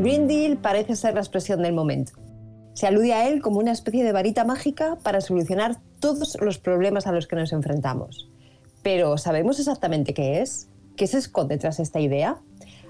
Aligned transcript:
Green 0.00 0.26
Deal 0.26 0.56
parece 0.56 0.96
ser 0.96 1.12
la 1.12 1.20
expresión 1.20 1.60
del 1.60 1.74
momento. 1.74 2.12
Se 2.72 2.86
alude 2.86 3.12
a 3.12 3.28
él 3.28 3.42
como 3.42 3.58
una 3.58 3.72
especie 3.72 4.02
de 4.02 4.12
varita 4.12 4.46
mágica 4.46 4.96
para 5.02 5.20
solucionar 5.20 5.76
todos 5.98 6.38
los 6.40 6.56
problemas 6.56 7.06
a 7.06 7.12
los 7.12 7.26
que 7.26 7.36
nos 7.36 7.52
enfrentamos. 7.52 8.30
Pero 8.82 9.18
¿sabemos 9.18 9.58
exactamente 9.58 10.14
qué 10.14 10.40
es? 10.40 10.70
¿Qué 10.96 11.06
se 11.06 11.18
esconde 11.18 11.58
tras 11.58 11.80
esta 11.80 12.00
idea? 12.00 12.38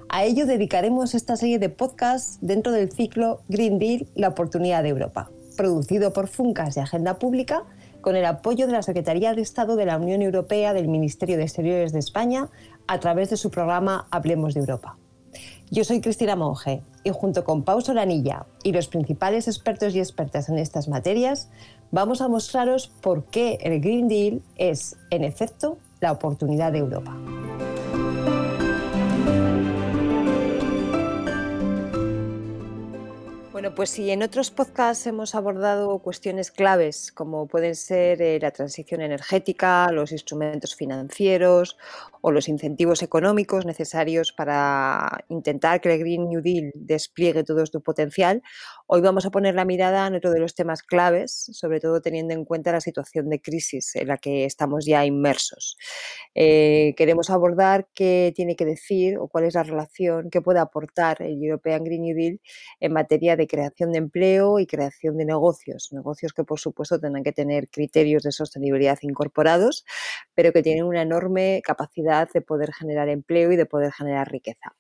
A 0.09 0.23
ello 0.23 0.47
dedicaremos 0.47 1.17
esta 1.17 1.37
serie 1.37 1.59
de 1.59 1.69
podcasts 1.69 2.39
dentro 2.43 2.71
del 2.71 2.93
ciclo 2.93 3.43
Green 3.49 3.81
Deal, 3.81 4.07
la 4.15 4.29
oportunidad 4.29 4.85
de 4.85 4.91
Europa, 4.91 5.33
producido 5.57 6.13
por 6.13 6.29
Funcas 6.29 6.77
de 6.77 6.83
Agenda 6.83 7.19
Pública 7.19 7.65
con 8.03 8.15
el 8.15 8.25
apoyo 8.25 8.69
de 8.69 8.73
la 8.75 8.85
Secretaría 8.85 9.35
de 9.35 9.43
Estado 9.43 9.75
de 9.75 9.87
la 9.87 9.99
Unión 9.99 10.23
Europea 10.23 10.75
del 10.75 10.87
Ministerio 10.87 11.39
de 11.39 11.43
Exteriores 11.43 11.93
de 11.93 11.99
España 11.99 12.51
a 12.87 13.01
través 13.01 13.31
de 13.31 13.37
su 13.37 13.51
programa 13.51 14.07
Hablemos 14.13 14.55
de 14.55 14.61
Europa. 14.61 15.00
Yo 15.73 15.85
soy 15.85 16.01
Cristina 16.01 16.35
Monge 16.35 16.83
y 17.05 17.11
junto 17.11 17.45
con 17.45 17.63
Pau 17.63 17.81
Solanilla 17.81 18.45
y 18.65 18.73
los 18.73 18.89
principales 18.89 19.47
expertos 19.47 19.95
y 19.95 20.01
expertas 20.01 20.49
en 20.49 20.59
estas 20.59 20.89
materias, 20.89 21.49
vamos 21.93 22.21
a 22.21 22.27
mostraros 22.27 22.89
por 23.01 23.23
qué 23.27 23.57
el 23.63 23.81
Green 23.81 24.09
Deal 24.09 24.43
es, 24.57 24.97
en 25.11 25.23
efecto, 25.23 25.79
la 26.01 26.11
oportunidad 26.11 26.73
de 26.73 26.79
Europa. 26.79 27.17
Bueno, 33.61 33.75
pues 33.75 33.91
si 33.91 34.11
en 34.11 34.23
otros 34.23 34.51
podcasts 34.51 35.07
hemos 35.07 35.35
abordado 35.35 35.99
cuestiones 35.99 36.51
claves 36.51 37.13
como 37.13 37.47
pueden 37.47 37.77
ser 37.77 38.23
eh, 38.23 38.39
la 38.41 38.53
transición 38.53 39.03
energética, 39.03 39.93
los 39.93 40.13
instrumentos 40.13 40.75
financieros 40.75 41.77
o 42.23 42.31
los 42.31 42.49
incentivos 42.49 43.03
económicos 43.03 43.67
necesarios 43.67 44.33
para 44.33 45.27
intentar 45.29 45.83
que 45.83 45.93
el 45.93 45.99
Green 45.99 46.31
New 46.31 46.41
Deal 46.41 46.73
despliegue 46.75 47.45
todo 47.45 47.67
su 47.67 47.83
potencial, 47.83 48.43
hoy 48.93 49.03
vamos 49.03 49.25
a 49.25 49.31
poner 49.31 49.55
la 49.55 49.65
mirada 49.65 50.09
en 50.09 50.17
otro 50.17 50.33
de 50.33 50.41
los 50.41 50.57
temas 50.57 50.83
claves, 50.83 51.49
sobre 51.53 51.79
todo 51.79 52.01
teniendo 52.01 52.35
en 52.35 52.45
cuenta 52.45 52.73
la 52.73 52.81
situación 52.81 53.29
de 53.29 53.41
crisis 53.41 53.95
en 53.95 54.09
la 54.09 54.19
que 54.19 54.45
estamos 54.45 54.85
ya 54.85 55.07
inmersos. 55.07 55.77
Eh, 56.35 56.95
queremos 56.97 57.31
abordar 57.31 57.87
qué 57.95 58.33
tiene 58.35 58.57
que 58.57 58.65
decir 58.65 59.17
o 59.19 59.29
cuál 59.29 59.45
es 59.45 59.55
la 59.55 59.63
relación 59.63 60.29
que 60.29 60.43
puede 60.43 60.59
aportar 60.59 61.23
el 61.23 61.41
European 61.41 61.85
Green 61.85 62.03
New 62.03 62.17
Deal 62.17 62.41
en 62.81 62.93
materia 62.93 63.37
de 63.37 63.47
creación 63.47 63.93
de 63.93 63.99
empleo 63.99 64.59
y 64.59 64.67
creación 64.67 65.17
de 65.17 65.25
negocios, 65.25 65.91
negocios 65.93 66.33
que 66.33 66.43
por 66.43 66.59
supuesto 66.59 66.99
tendrán 66.99 67.23
que 67.23 67.33
tener 67.33 67.69
criterios 67.69 68.25
de 68.25 68.33
sostenibilidad 68.33 68.99
incorporados, 69.03 69.85
pero 70.35 70.53
que 70.53 70.65
tienen 70.65 70.83
una 70.83 71.03
enorme 71.03 71.63
capacidad 71.63 72.29
de 72.35 72.41
poder 72.41 72.73
generar 72.73 73.09
empleo 73.09 73.53
y 73.53 73.57
de 73.57 73.67
poder 73.67 73.93
generar 73.93 74.33
riqueza. 74.33 74.75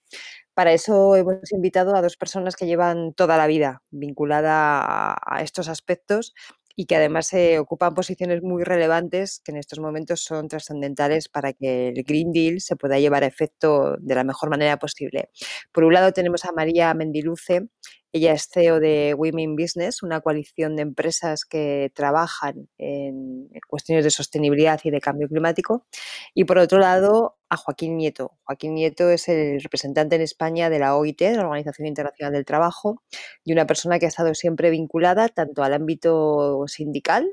Para 0.60 0.74
eso 0.74 1.16
hemos 1.16 1.50
invitado 1.52 1.96
a 1.96 2.02
dos 2.02 2.18
personas 2.18 2.54
que 2.54 2.66
llevan 2.66 3.14
toda 3.14 3.38
la 3.38 3.46
vida 3.46 3.82
vinculada 3.90 5.14
a, 5.14 5.40
estos 5.40 5.70
aspectos 5.70 6.34
y 6.76 6.84
que 6.84 6.96
además 6.96 7.30
ocupan 7.58 7.94
posiciones 7.94 8.42
muy 8.42 8.62
relevantes 8.62 9.40
que 9.42 9.52
en 9.52 9.56
estos 9.56 9.78
momentos 9.78 10.20
son 10.20 10.48
trascendentales 10.48 11.30
para 11.30 11.54
que 11.54 11.88
el 11.88 12.04
Green 12.04 12.30
Deal 12.30 12.60
se 12.60 12.76
pueda 12.76 12.98
llevar 12.98 13.24
a 13.24 13.26
efecto 13.26 13.96
de 14.00 14.14
la 14.14 14.22
mejor 14.22 14.50
manera 14.50 14.76
posible. 14.78 15.30
Por 15.72 15.84
un 15.84 15.94
lado 15.94 16.12
tenemos 16.12 16.44
a 16.44 16.52
María 16.52 16.92
Mendiluce, 16.92 17.70
ella 18.12 18.34
es 18.34 18.46
CEO 18.52 18.80
de 18.80 19.14
Women 19.16 19.56
Business, 19.56 20.02
una 20.02 20.20
coalición 20.20 20.76
de 20.76 20.82
empresas 20.82 21.46
que 21.46 21.90
trabajan 21.94 22.68
en 22.76 23.48
cuestiones 23.66 24.04
de 24.04 24.10
sostenibilidad 24.10 24.78
y 24.84 24.90
de 24.90 25.00
cambio 25.00 25.26
climático. 25.26 25.86
Y 26.34 26.44
por 26.44 26.58
otro 26.58 26.80
lado, 26.80 27.39
a 27.50 27.56
Joaquín 27.56 27.96
Nieto. 27.96 28.38
Joaquín 28.44 28.74
Nieto 28.74 29.10
es 29.10 29.28
el 29.28 29.60
representante 29.60 30.16
en 30.16 30.22
España 30.22 30.70
de 30.70 30.78
la 30.78 30.96
OIT, 30.96 31.20
la 31.20 31.42
Organización 31.42 31.86
Internacional 31.88 32.32
del 32.32 32.44
Trabajo, 32.44 33.02
y 33.44 33.52
una 33.52 33.66
persona 33.66 33.98
que 33.98 34.06
ha 34.06 34.08
estado 34.08 34.34
siempre 34.34 34.70
vinculada 34.70 35.28
tanto 35.28 35.62
al 35.62 35.74
ámbito 35.74 36.64
sindical, 36.68 37.28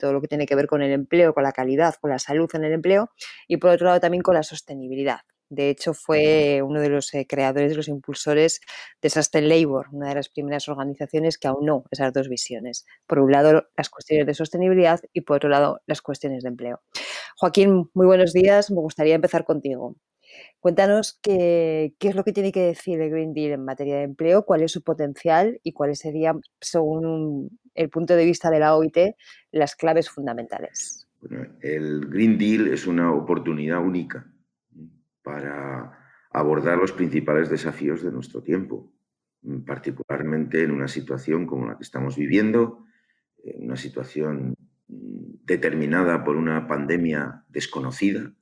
todo 0.00 0.12
lo 0.12 0.20
que 0.20 0.28
tiene 0.28 0.46
que 0.46 0.56
ver 0.56 0.66
con 0.66 0.82
el 0.82 0.90
empleo, 0.90 1.34
con 1.34 1.44
la 1.44 1.52
calidad, 1.52 1.94
con 2.00 2.10
la 2.10 2.18
salud 2.18 2.50
en 2.54 2.64
el 2.64 2.72
empleo, 2.72 3.10
y 3.46 3.58
por 3.58 3.70
otro 3.70 3.86
lado 3.86 4.00
también 4.00 4.22
con 4.22 4.34
la 4.34 4.42
sostenibilidad. 4.42 5.20
De 5.52 5.68
hecho, 5.68 5.92
fue 5.92 6.62
uno 6.62 6.80
de 6.80 6.88
los 6.88 7.12
eh, 7.12 7.26
creadores, 7.28 7.68
de 7.72 7.76
los 7.76 7.88
impulsores 7.88 8.62
de 9.02 9.10
Sustain 9.10 9.50
Labor, 9.50 9.88
una 9.92 10.08
de 10.08 10.14
las 10.14 10.30
primeras 10.30 10.66
organizaciones 10.66 11.36
que 11.36 11.46
aunó 11.46 11.84
esas 11.90 12.10
dos 12.14 12.30
visiones. 12.30 12.86
Por 13.06 13.18
un 13.18 13.30
lado, 13.30 13.68
las 13.76 13.90
cuestiones 13.90 14.26
de 14.26 14.32
sostenibilidad 14.32 15.00
y 15.12 15.20
por 15.20 15.36
otro 15.36 15.50
lado, 15.50 15.82
las 15.84 16.00
cuestiones 16.00 16.42
de 16.42 16.48
empleo. 16.48 16.80
Joaquín, 17.42 17.90
muy 17.92 18.06
buenos 18.06 18.32
días. 18.32 18.70
Me 18.70 18.76
gustaría 18.76 19.16
empezar 19.16 19.44
contigo. 19.44 19.96
Cuéntanos 20.60 21.18
qué, 21.20 21.92
es 21.98 22.14
lo 22.14 22.22
que 22.22 22.32
tiene 22.32 22.52
que 22.52 22.60
decir 22.60 23.00
el 23.00 23.10
Green 23.10 23.34
Deal 23.34 23.50
en 23.50 23.64
materia 23.64 23.96
de 23.96 24.04
empleo, 24.04 24.44
cuál 24.44 24.62
es 24.62 24.70
su 24.70 24.84
potencial 24.84 25.58
y 25.64 25.72
cuáles 25.72 25.98
serían, 25.98 26.40
según 26.60 27.58
el 27.74 27.90
punto 27.90 28.14
de 28.14 28.26
vista 28.26 28.48
de 28.48 28.60
la 28.60 28.76
OIT, 28.76 29.16
las 29.50 29.74
claves 29.74 30.08
fundamentales. 30.08 31.08
El 31.60 32.06
Green 32.06 32.38
Deal 32.38 32.68
es 32.68 32.86
una 32.86 33.12
oportunidad 33.12 33.84
única 33.84 34.24
para 35.24 35.98
abordar 36.30 36.78
los 36.78 36.92
principales 36.92 37.50
desafíos 37.50 38.04
de 38.04 38.12
nuestro 38.12 38.44
tiempo, 38.44 38.92
particularmente 39.66 40.62
en 40.62 40.70
una 40.70 40.86
situación 40.86 41.48
como 41.48 41.66
la 41.66 41.76
que 41.76 41.82
estamos 41.82 42.16
viviendo, 42.16 42.84
en 43.42 43.64
una 43.64 43.76
situación 43.76 44.54
determinada 45.44 46.24
por 46.24 46.36
una 46.36 46.66
pandemia 46.66 47.44
desconocida. 47.48 48.32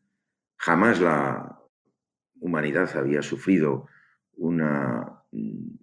Jamás 0.56 1.00
la 1.00 1.60
humanidad 2.40 2.96
había 2.96 3.22
sufrido 3.22 3.86
una 4.32 5.24
mm, 5.32 5.76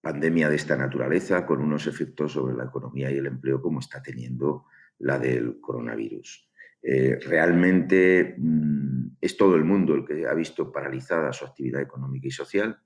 pandemia 0.00 0.48
de 0.48 0.56
esta 0.56 0.76
naturaleza 0.76 1.46
con 1.46 1.60
unos 1.60 1.86
efectos 1.86 2.32
sobre 2.32 2.54
la 2.54 2.64
economía 2.64 3.10
y 3.10 3.16
el 3.16 3.26
empleo 3.26 3.60
como 3.60 3.80
está 3.80 4.02
teniendo 4.02 4.66
la 4.98 5.18
del 5.18 5.60
coronavirus. 5.60 6.50
Eh, 6.82 7.18
realmente 7.26 8.36
mm, 8.38 9.16
es 9.20 9.36
todo 9.36 9.56
el 9.56 9.64
mundo 9.64 9.94
el 9.94 10.04
que 10.04 10.26
ha 10.26 10.34
visto 10.34 10.70
paralizada 10.70 11.32
su 11.32 11.44
actividad 11.44 11.82
económica 11.82 12.28
y 12.28 12.30
social 12.30 12.78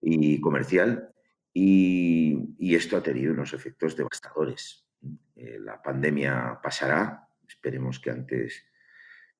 y 0.00 0.40
comercial 0.40 1.12
y, 1.52 2.74
esto 2.74 2.98
ha 2.98 3.02
tenido 3.02 3.32
unos 3.32 3.54
efectos 3.54 3.96
devastadores. 3.96 4.85
Eh, 5.34 5.58
la 5.60 5.82
pandemia 5.82 6.60
pasará, 6.62 7.28
esperemos 7.46 8.00
que 8.00 8.10
antes, 8.10 8.64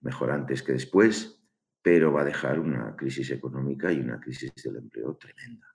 mejor 0.01 0.31
antes 0.31 0.63
que 0.63 0.73
después, 0.73 1.43
pero 1.83 2.13
va 2.13 2.23
a 2.23 2.25
dejar 2.25 2.59
una 2.59 2.97
crisis 2.97 3.31
económica 3.31 3.93
y 3.93 4.01
una 4.01 4.21
crisis 4.21 4.53
del 4.63 4.77
empleo 4.77 5.17
tremenda. 5.17 5.67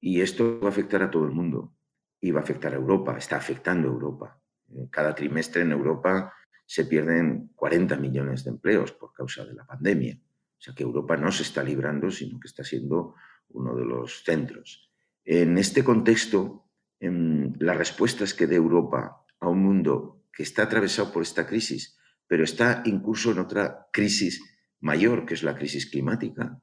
Y 0.00 0.20
esto 0.20 0.60
va 0.60 0.68
a 0.68 0.70
afectar 0.70 1.02
a 1.02 1.10
todo 1.10 1.24
el 1.24 1.32
mundo 1.32 1.76
y 2.20 2.30
va 2.30 2.40
a 2.40 2.42
afectar 2.42 2.72
a 2.72 2.76
Europa, 2.76 3.16
está 3.16 3.36
afectando 3.36 3.88
a 3.88 3.92
Europa. 3.92 4.40
Eh, 4.70 4.88
cada 4.90 5.14
trimestre 5.14 5.62
en 5.62 5.72
Europa 5.72 6.32
se 6.66 6.86
pierden 6.86 7.50
40 7.54 7.96
millones 7.96 8.44
de 8.44 8.50
empleos 8.50 8.92
por 8.92 9.12
causa 9.12 9.44
de 9.44 9.54
la 9.54 9.66
pandemia. 9.66 10.18
O 10.18 10.60
sea 10.64 10.74
que 10.74 10.82
Europa 10.82 11.16
no 11.16 11.30
se 11.30 11.42
está 11.42 11.62
librando, 11.62 12.10
sino 12.10 12.40
que 12.40 12.48
está 12.48 12.64
siendo 12.64 13.14
uno 13.50 13.76
de 13.76 13.84
los 13.84 14.24
centros. 14.24 14.90
En 15.24 15.58
este 15.58 15.84
contexto, 15.84 16.63
las 17.58 17.76
respuestas 17.76 18.34
que 18.34 18.46
dé 18.46 18.56
Europa 18.56 19.24
a 19.40 19.48
un 19.48 19.62
mundo 19.62 20.24
que 20.32 20.42
está 20.42 20.64
atravesado 20.64 21.12
por 21.12 21.22
esta 21.22 21.46
crisis, 21.46 21.98
pero 22.26 22.44
está 22.44 22.82
incluso 22.86 23.32
en 23.32 23.38
otra 23.38 23.88
crisis 23.92 24.42
mayor, 24.80 25.24
que 25.24 25.34
es 25.34 25.42
la 25.42 25.54
crisis 25.54 25.90
climática, 25.90 26.60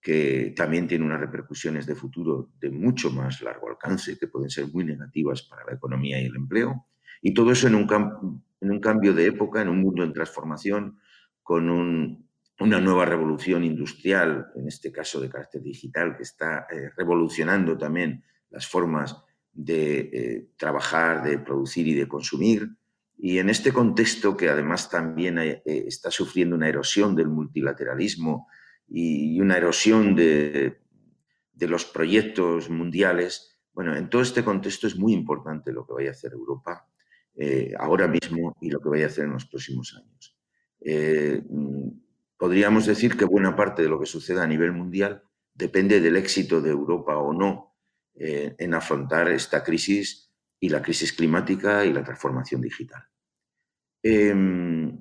que 0.00 0.52
también 0.54 0.86
tiene 0.86 1.04
unas 1.04 1.20
repercusiones 1.20 1.86
de 1.86 1.94
futuro 1.94 2.50
de 2.60 2.70
mucho 2.70 3.10
más 3.10 3.40
largo 3.40 3.70
alcance, 3.70 4.18
que 4.18 4.28
pueden 4.28 4.50
ser 4.50 4.68
muy 4.68 4.84
negativas 4.84 5.42
para 5.42 5.64
la 5.64 5.74
economía 5.74 6.20
y 6.20 6.26
el 6.26 6.36
empleo, 6.36 6.86
y 7.22 7.32
todo 7.32 7.52
eso 7.52 7.68
en 7.68 7.74
un, 7.74 8.42
en 8.60 8.70
un 8.70 8.80
cambio 8.80 9.14
de 9.14 9.26
época, 9.26 9.62
en 9.62 9.68
un 9.68 9.80
mundo 9.80 10.04
en 10.04 10.12
transformación, 10.12 10.98
con 11.42 11.70
una 12.60 12.80
nueva 12.80 13.06
revolución 13.06 13.64
industrial, 13.64 14.48
en 14.56 14.68
este 14.68 14.92
caso 14.92 15.20
de 15.20 15.30
carácter 15.30 15.62
digital, 15.62 16.16
que 16.16 16.22
está 16.22 16.66
eh, 16.70 16.90
revolucionando 16.96 17.78
también 17.78 18.24
las 18.50 18.66
formas 18.66 19.24
de 19.54 19.98
eh, 20.12 20.48
trabajar, 20.56 21.22
de 21.22 21.38
producir 21.38 21.86
y 21.88 21.94
de 21.94 22.08
consumir. 22.08 22.70
Y 23.16 23.38
en 23.38 23.48
este 23.48 23.72
contexto 23.72 24.36
que 24.36 24.48
además 24.48 24.90
también 24.90 25.38
eh, 25.38 25.62
está 25.64 26.10
sufriendo 26.10 26.56
una 26.56 26.68
erosión 26.68 27.14
del 27.14 27.28
multilateralismo 27.28 28.48
y 28.88 29.40
una 29.40 29.56
erosión 29.56 30.14
de, 30.14 30.78
de 31.54 31.68
los 31.68 31.84
proyectos 31.84 32.68
mundiales, 32.68 33.58
bueno, 33.72 33.96
en 33.96 34.08
todo 34.10 34.22
este 34.22 34.44
contexto 34.44 34.86
es 34.86 34.96
muy 34.96 35.12
importante 35.12 35.72
lo 35.72 35.86
que 35.86 35.94
vaya 35.94 36.10
a 36.10 36.12
hacer 36.12 36.32
Europa 36.32 36.86
eh, 37.36 37.72
ahora 37.78 38.08
mismo 38.08 38.56
y 38.60 38.70
lo 38.70 38.80
que 38.80 38.88
vaya 38.88 39.04
a 39.04 39.08
hacer 39.08 39.24
en 39.24 39.32
los 39.32 39.46
próximos 39.46 39.96
años. 39.96 40.36
Eh, 40.80 41.42
mm, 41.48 41.88
podríamos 42.36 42.86
decir 42.86 43.16
que 43.16 43.24
buena 43.24 43.56
parte 43.56 43.82
de 43.82 43.88
lo 43.88 43.98
que 43.98 44.06
suceda 44.06 44.44
a 44.44 44.46
nivel 44.46 44.72
mundial 44.72 45.22
depende 45.54 46.00
del 46.00 46.16
éxito 46.16 46.60
de 46.60 46.70
Europa 46.70 47.16
o 47.18 47.32
no 47.32 47.73
eh, 48.16 48.54
en 48.58 48.74
afrontar 48.74 49.28
esta 49.28 49.62
crisis 49.62 50.32
y 50.60 50.68
la 50.68 50.80
crisis 50.80 51.12
climática 51.12 51.84
y 51.84 51.92
la 51.92 52.04
transformación 52.04 52.60
digital. 52.60 53.02
Em, 54.02 54.98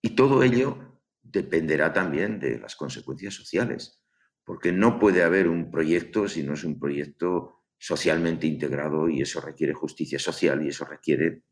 y 0.00 0.10
todo 0.10 0.42
ello 0.42 1.00
dependerá 1.22 1.92
también 1.92 2.38
de 2.38 2.58
las 2.58 2.76
consecuencias 2.76 3.34
sociales, 3.34 4.04
porque 4.44 4.72
no 4.72 4.98
puede 4.98 5.22
haber 5.22 5.48
un 5.48 5.70
proyecto 5.70 6.28
si 6.28 6.42
no 6.42 6.54
es 6.54 6.64
un 6.64 6.78
proyecto 6.78 7.64
socialmente 7.78 8.46
integrado 8.46 9.08
y 9.08 9.22
eso 9.22 9.40
requiere 9.40 9.74
justicia 9.74 10.18
social 10.18 10.64
y 10.64 10.68
eso 10.68 10.84
requiere 10.84 11.42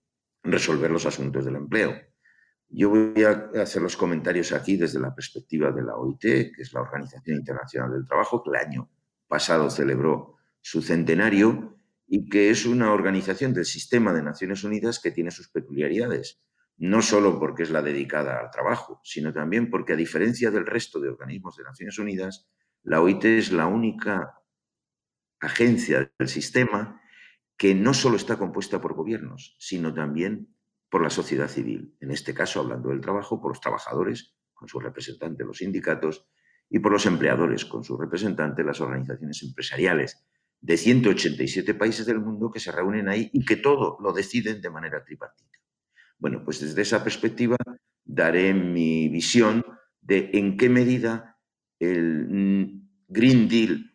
resolver 0.42 0.90
los 0.90 1.06
asuntos 1.06 1.44
del 1.44 1.56
empleo. 1.56 1.94
Yo 2.68 2.90
voy 2.90 3.22
a 3.24 3.50
hacer 3.60 3.82
los 3.82 3.96
comentarios 3.96 4.52
aquí 4.52 4.76
desde 4.76 4.98
la 4.98 5.14
perspectiva 5.14 5.70
de 5.70 5.82
la 5.82 5.96
OIT, 5.96 6.20
que 6.20 6.62
es 6.62 6.72
la 6.72 6.80
Organización 6.80 7.38
Internacional 7.38 7.92
del 7.92 8.06
Trabajo, 8.06 8.42
que 8.42 8.50
el 8.50 8.56
año 8.56 8.90
pasado 9.28 9.68
celebró 9.68 10.31
su 10.62 10.80
centenario 10.80 11.78
y 12.06 12.28
que 12.28 12.50
es 12.50 12.64
una 12.64 12.92
organización 12.92 13.52
del 13.52 13.64
sistema 13.64 14.12
de 14.12 14.22
Naciones 14.22 14.64
Unidas 14.64 15.00
que 15.00 15.10
tiene 15.10 15.30
sus 15.30 15.50
peculiaridades, 15.50 16.42
no 16.78 17.02
solo 17.02 17.38
porque 17.38 17.64
es 17.64 17.70
la 17.70 17.82
dedicada 17.82 18.40
al 18.40 18.50
trabajo, 18.50 19.00
sino 19.04 19.32
también 19.32 19.70
porque 19.70 19.92
a 19.92 19.96
diferencia 19.96 20.50
del 20.50 20.66
resto 20.66 21.00
de 21.00 21.08
organismos 21.08 21.56
de 21.56 21.64
Naciones 21.64 21.98
Unidas, 21.98 22.48
la 22.82 23.00
OIT 23.00 23.24
es 23.24 23.52
la 23.52 23.66
única 23.66 24.38
agencia 25.40 26.12
del 26.18 26.28
sistema 26.28 27.00
que 27.56 27.74
no 27.74 27.94
solo 27.94 28.16
está 28.16 28.36
compuesta 28.36 28.80
por 28.80 28.94
gobiernos, 28.94 29.56
sino 29.58 29.92
también 29.92 30.54
por 30.88 31.02
la 31.02 31.10
sociedad 31.10 31.48
civil. 31.48 31.96
En 32.00 32.10
este 32.10 32.34
caso, 32.34 32.60
hablando 32.60 32.90
del 32.90 33.00
trabajo, 33.00 33.40
por 33.40 33.52
los 33.52 33.60
trabajadores, 33.60 34.36
con 34.52 34.68
sus 34.68 34.82
representantes, 34.82 35.46
los 35.46 35.58
sindicatos, 35.58 36.26
y 36.68 36.78
por 36.78 36.92
los 36.92 37.06
empleadores, 37.06 37.64
con 37.64 37.84
sus 37.84 37.98
representantes, 37.98 38.64
las 38.64 38.80
organizaciones 38.80 39.42
empresariales 39.42 40.24
de 40.62 40.76
187 40.76 41.74
países 41.74 42.06
del 42.06 42.20
mundo 42.20 42.50
que 42.50 42.60
se 42.60 42.72
reúnen 42.72 43.08
ahí 43.08 43.28
y 43.32 43.44
que 43.44 43.56
todo 43.56 43.98
lo 44.00 44.12
deciden 44.12 44.62
de 44.62 44.70
manera 44.70 45.04
tripartita. 45.04 45.58
Bueno, 46.18 46.42
pues 46.44 46.60
desde 46.60 46.82
esa 46.82 47.02
perspectiva 47.02 47.56
daré 48.04 48.54
mi 48.54 49.08
visión 49.08 49.64
de 50.00 50.30
en 50.34 50.56
qué 50.56 50.68
medida 50.68 51.36
el 51.80 52.80
Green 53.08 53.48
Deal 53.48 53.92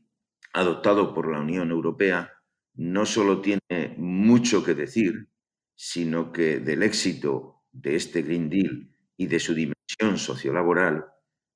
adoptado 0.54 1.14
por 1.14 1.32
la 1.32 1.40
Unión 1.40 1.72
Europea 1.72 2.34
no 2.76 3.06
solo 3.06 3.42
tiene 3.42 3.96
mucho 3.98 4.64
que 4.64 4.76
decir, 4.76 5.30
sino 5.74 6.34
que 6.34 6.60
del 6.60 6.84
éxito 6.84 7.64
de 7.72 7.96
este 7.96 8.24
Green 8.24 8.50
Deal 8.50 8.90
y 9.16 9.28
de 9.28 9.40
su 9.40 9.54
dimensión 9.54 10.18
sociolaboral 10.18 11.06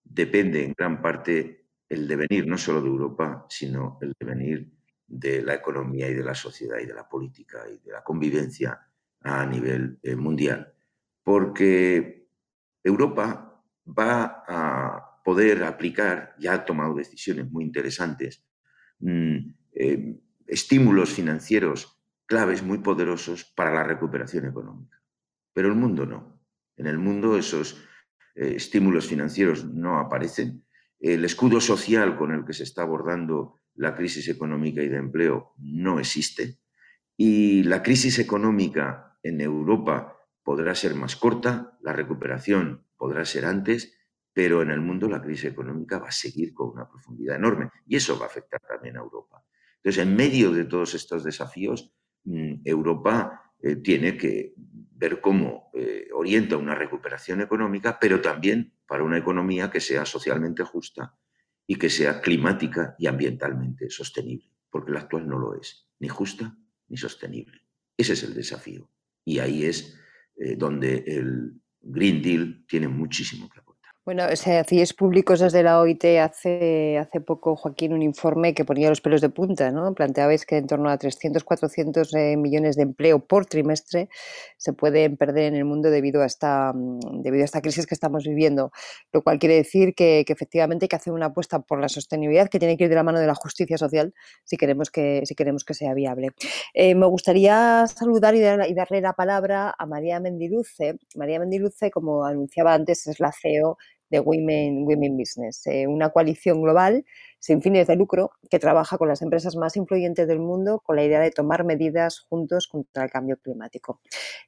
depende 0.04 0.64
en 0.64 0.74
gran 0.78 1.02
parte 1.02 1.68
el 1.90 2.08
devenir 2.08 2.48
no 2.48 2.58
solo 2.58 2.82
de 2.82 2.88
Europa, 2.88 3.46
sino 3.50 4.00
el 4.02 4.14
devenir 4.18 4.72
de 5.12 5.42
la 5.42 5.56
economía 5.56 6.10
y 6.10 6.14
de 6.14 6.24
la 6.24 6.34
sociedad 6.34 6.78
y 6.80 6.86
de 6.86 6.94
la 6.94 7.08
política 7.08 7.66
y 7.70 7.86
de 7.86 7.92
la 7.92 8.02
convivencia 8.02 8.80
a 9.20 9.46
nivel 9.46 10.00
eh, 10.02 10.16
mundial. 10.16 10.74
Porque 11.22 12.28
Europa 12.82 13.62
va 13.86 14.44
a 14.48 15.22
poder 15.24 15.64
aplicar, 15.66 16.34
ya 16.40 16.54
ha 16.54 16.66
tomado 16.66 16.96
decisiones 16.96 17.52
muy 17.52 17.66
interesantes, 17.66 18.44
mm, 19.00 19.38
eh, 19.74 20.20
estímulos 20.48 21.10
financieros 21.10 22.02
claves 22.26 22.64
muy 22.64 22.78
poderosos 22.78 23.44
para 23.44 23.74
la 23.74 23.84
recuperación 23.84 24.46
económica. 24.46 25.02
Pero 25.54 25.68
el 25.68 25.76
mundo 25.76 26.06
no. 26.06 26.42
En 26.78 26.88
el 26.88 26.98
mundo 26.98 27.38
esos 27.38 27.84
eh, 28.36 28.54
estímulos 28.56 29.08
financieros 29.08 29.66
no 29.66 30.00
aparecen. 30.00 30.66
El 31.00 31.26
escudo 31.26 31.60
social 31.60 32.16
con 32.16 32.32
el 32.32 32.46
que 32.46 32.54
se 32.54 32.64
está 32.64 32.84
abordando 32.84 33.61
la 33.82 33.96
crisis 33.96 34.28
económica 34.30 34.84
y 34.84 34.90
de 34.90 34.98
empleo 34.98 35.56
no 35.58 36.00
existe. 36.00 36.60
Y 37.18 37.64
la 37.64 37.82
crisis 37.82 38.20
económica 38.20 39.18
en 39.24 39.42
Europa 39.42 40.20
podrá 40.44 40.76
ser 40.76 40.94
más 40.94 41.16
corta, 41.16 41.80
la 41.82 41.92
recuperación 41.92 42.86
podrá 42.96 43.26
ser 43.26 43.44
antes, 43.44 43.98
pero 44.34 44.62
en 44.62 44.70
el 44.70 44.82
mundo 44.82 45.10
la 45.10 45.20
crisis 45.20 45.46
económica 45.46 45.98
va 45.98 46.10
a 46.10 46.12
seguir 46.12 46.54
con 46.54 46.70
una 46.70 46.88
profundidad 46.88 47.38
enorme 47.38 47.72
y 47.88 47.96
eso 47.96 48.20
va 48.20 48.26
a 48.26 48.30
afectar 48.30 48.62
también 48.62 48.98
a 48.98 49.00
Europa. 49.00 49.44
Entonces, 49.78 50.04
en 50.04 50.16
medio 50.16 50.52
de 50.52 50.66
todos 50.66 50.94
estos 50.94 51.24
desafíos, 51.24 51.92
mm, 52.26 52.62
Europa 52.64 53.52
eh, 53.64 53.78
tiene 53.78 54.16
que 54.16 54.54
ver 54.56 55.20
cómo 55.22 55.72
eh, 55.74 56.08
orienta 56.14 56.56
una 56.56 56.76
recuperación 56.76 57.42
económica, 57.42 57.98
pero 58.00 58.22
también 58.22 58.74
para 58.86 59.04
una 59.04 59.18
economía 59.18 59.72
que 59.72 59.80
sea 59.80 60.06
socialmente 60.06 60.64
justa 60.64 61.16
y 61.72 61.76
que 61.76 61.90
sea 61.90 62.20
climática 62.20 62.98
y 63.00 63.08
ambientalmente 63.08 63.90
sostenible, 63.90 64.52
porque 64.70 64.92
la 64.92 65.00
actual 65.00 65.26
no 65.26 65.40
lo 65.40 65.56
es, 65.56 65.88
ni 66.00 66.10
justa 66.10 66.54
ni 66.90 66.98
sostenible. 66.98 67.62
Ese 67.96 68.12
es 68.12 68.24
el 68.24 68.34
desafío. 68.34 68.90
Y 69.24 69.40
ahí 69.40 69.64
es 69.64 69.98
eh, 70.36 70.58
donde 70.58 71.02
el 71.08 71.62
Green 71.80 72.22
Deal 72.22 72.66
tiene 72.68 72.90
muchísimo 72.90 73.48
que 73.48 73.60
aportar. 73.60 73.71
Bueno, 74.04 74.24
se 74.36 74.58
hacíais 74.58 74.94
públicos 74.96 75.40
desde 75.42 75.62
la 75.62 75.80
OIT 75.80 76.04
hace, 76.20 76.98
hace 76.98 77.22
poco, 77.22 77.56
Joaquín, 77.56 77.94
un 77.94 78.02
informe 78.02 78.56
que 78.56 78.66
ponía 78.66 78.90
los 78.90 79.00
pelos 79.00 79.22
de 79.22 79.30
punta, 79.30 79.70
¿no? 79.70 79.94
Planteabais 79.94 80.44
que 80.48 80.58
en 80.58 80.66
torno 80.66 80.90
a 80.90 80.98
300, 80.98 81.44
400 81.44 82.12
eh, 82.16 82.36
millones 82.36 82.76
de 82.78 82.82
empleo 82.82 83.20
por 83.20 83.46
trimestre 83.46 84.10
se 84.58 84.74
pueden 84.74 85.18
perder 85.18 85.44
en 85.54 85.56
el 85.56 85.66
mundo 85.66 85.92
debido 85.92 86.24
a 86.24 86.26
esta, 86.26 86.74
mm, 86.74 87.22
debido 87.22 87.44
a 87.44 87.46
esta 87.46 87.62
crisis 87.62 87.86
que 87.86 87.94
estamos 87.94 88.24
viviendo, 88.24 88.72
lo 89.14 89.22
cual 89.22 89.38
quiere 89.38 89.54
decir 89.54 89.94
que, 89.94 90.26
efectivamente 90.28 90.86
hay 90.86 90.90
que 90.90 90.96
hacer 90.96 91.14
una 91.14 91.28
apuesta 91.28 91.60
por 91.60 91.80
la 91.80 91.88
sostenibilidad 91.88 92.50
que 92.50 92.58
tiene 92.58 92.78
que 92.78 92.86
ir 92.86 92.90
de 92.90 92.96
la 92.96 93.04
mano 93.04 93.20
de 93.20 93.28
la 93.28 93.36
justicia 93.36 93.78
social 93.78 94.14
si 94.46 94.58
queremos 94.58 94.90
que, 94.90 95.22
si 95.26 95.36
queremos 95.36 95.64
que 95.64 95.76
sea 95.76 95.94
viable. 95.94 96.30
Eh, 96.74 96.96
me 96.96 97.06
gustaría 97.06 97.86
saludar 97.86 98.34
y, 98.34 98.40
y 98.40 98.74
darle 98.74 99.02
la 99.02 99.14
palabra 99.14 99.76
a 99.78 99.86
María 99.86 100.20
Mendiluce. 100.20 100.98
María 101.16 101.40
Mendiluce, 101.40 101.92
como 101.92 102.26
anunciaba 102.26 102.74
antes, 102.74 103.06
es 103.06 103.20
la 103.20 103.32
CEO 103.32 103.78
de 104.12 104.20
Women, 104.20 104.84
Women 104.86 105.18
Business, 105.18 105.66
eh, 105.68 105.88
una 105.88 106.10
coalición 106.10 106.62
global 106.62 107.06
sin 107.42 107.62
fines 107.62 107.88
de 107.88 107.96
lucro 107.96 108.32
que 108.50 108.60
trabaja 108.60 108.98
con 108.98 109.08
las 109.08 109.22
empresas 109.24 109.56
más 109.56 109.76
influyentes 109.76 110.28
del 110.28 110.40
mundo 110.40 110.80
con 110.80 110.96
la 110.96 111.04
idea 111.04 111.20
de 111.20 111.32
tomar 111.32 111.64
medidas 111.66 112.20
juntos 112.30 112.68
contra 112.68 113.04
el 113.04 113.10
cambio 113.10 113.38
climático. 113.38 114.00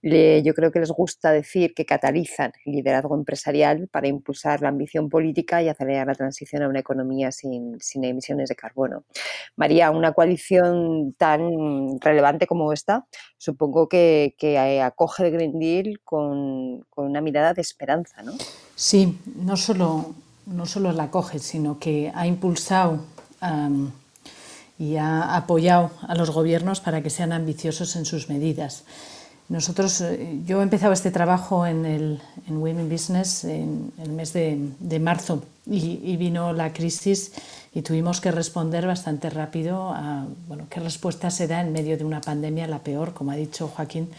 yo 0.02 0.54
creo 0.54 0.72
que 0.72 0.80
les 0.80 0.92
gusta 0.92 1.32
decir 1.32 1.74
que 1.74 1.86
catalizan 1.86 2.54
el 2.66 2.74
liderazgo 2.74 3.16
empresarial 3.16 3.88
para 3.88 4.08
impulsar 4.08 4.62
la 4.62 4.70
ambición 4.70 5.10
política 5.10 5.64
y 5.64 5.70
acelerar 5.70 6.06
la 6.06 6.14
transición 6.14 6.62
a 6.62 6.70
una 6.70 6.80
economía 6.80 7.32
sin, 7.32 7.80
emisiones 7.96 8.50
de 8.50 8.56
carbono. 8.56 9.06
María, 9.56 9.90
una 9.90 10.14
coalición 10.14 11.14
tan 11.18 12.00
relevante 12.00 12.46
como 12.46 12.72
esta, 12.74 13.08
supongo 13.38 13.90
que, 13.90 14.36
acoge 14.84 15.26
el 15.26 15.32
Green 15.32 15.60
Deal 15.60 16.00
con, 16.04 16.82
con 16.92 17.08
una 17.08 17.22
mirada 17.22 17.54
de 17.54 17.62
esperanza, 17.62 18.22
¿no? 18.22 18.34
Sí, 18.76 19.20
no 19.36 19.58
solo, 19.58 20.14
no 20.46 20.66
solo 20.66 20.92
la 20.92 21.04
acoge, 21.04 21.40
sino 21.40 21.80
que 21.80 22.12
ha 22.14 22.28
impulsado 22.28 23.00
y 24.80 24.96
ha 24.96 25.36
apoyado 25.36 25.92
a 26.08 26.16
los 26.16 26.32
gobiernos 26.32 26.80
para 26.82 27.02
que 27.02 27.10
sean 27.10 27.32
ambiciosos 27.32 27.96
en 27.96 28.06
sus 28.06 28.30
medidas. 28.30 28.84
Nosotros, 29.50 30.00
eh, 30.02 30.40
yo 30.46 30.62
he 30.62 30.64
empezado 30.64 30.94
este 30.94 31.12
trabajo 31.12 31.68
en, 31.68 31.86
el, 31.86 32.22
en 32.48 32.58
Women 32.58 32.90
Business 32.90 33.44
en 33.44 33.92
el 34.02 34.10
mes 34.10 34.32
de, 34.34 35.00
marzo 35.00 35.44
y, 35.66 36.16
vino 36.18 36.54
la 36.54 36.72
crisis 36.72 37.34
y 37.74 37.82
tuvimos 37.82 38.22
que 38.22 38.32
responder 38.32 38.88
bastante 38.88 39.30
rápido 39.30 39.90
a 39.90 40.26
bueno, 40.48 40.68
qué 40.70 40.80
respuesta 40.80 41.30
se 41.30 41.48
da 41.48 41.62
en 41.62 41.74
medio 41.74 41.98
de 41.98 42.06
una 42.06 42.22
pandemia, 42.22 42.68
la 42.68 42.80
peor, 42.80 43.14
como 43.14 43.32
ha 43.32 43.36
dicho 43.36 43.68
Joaquín, 43.68 44.10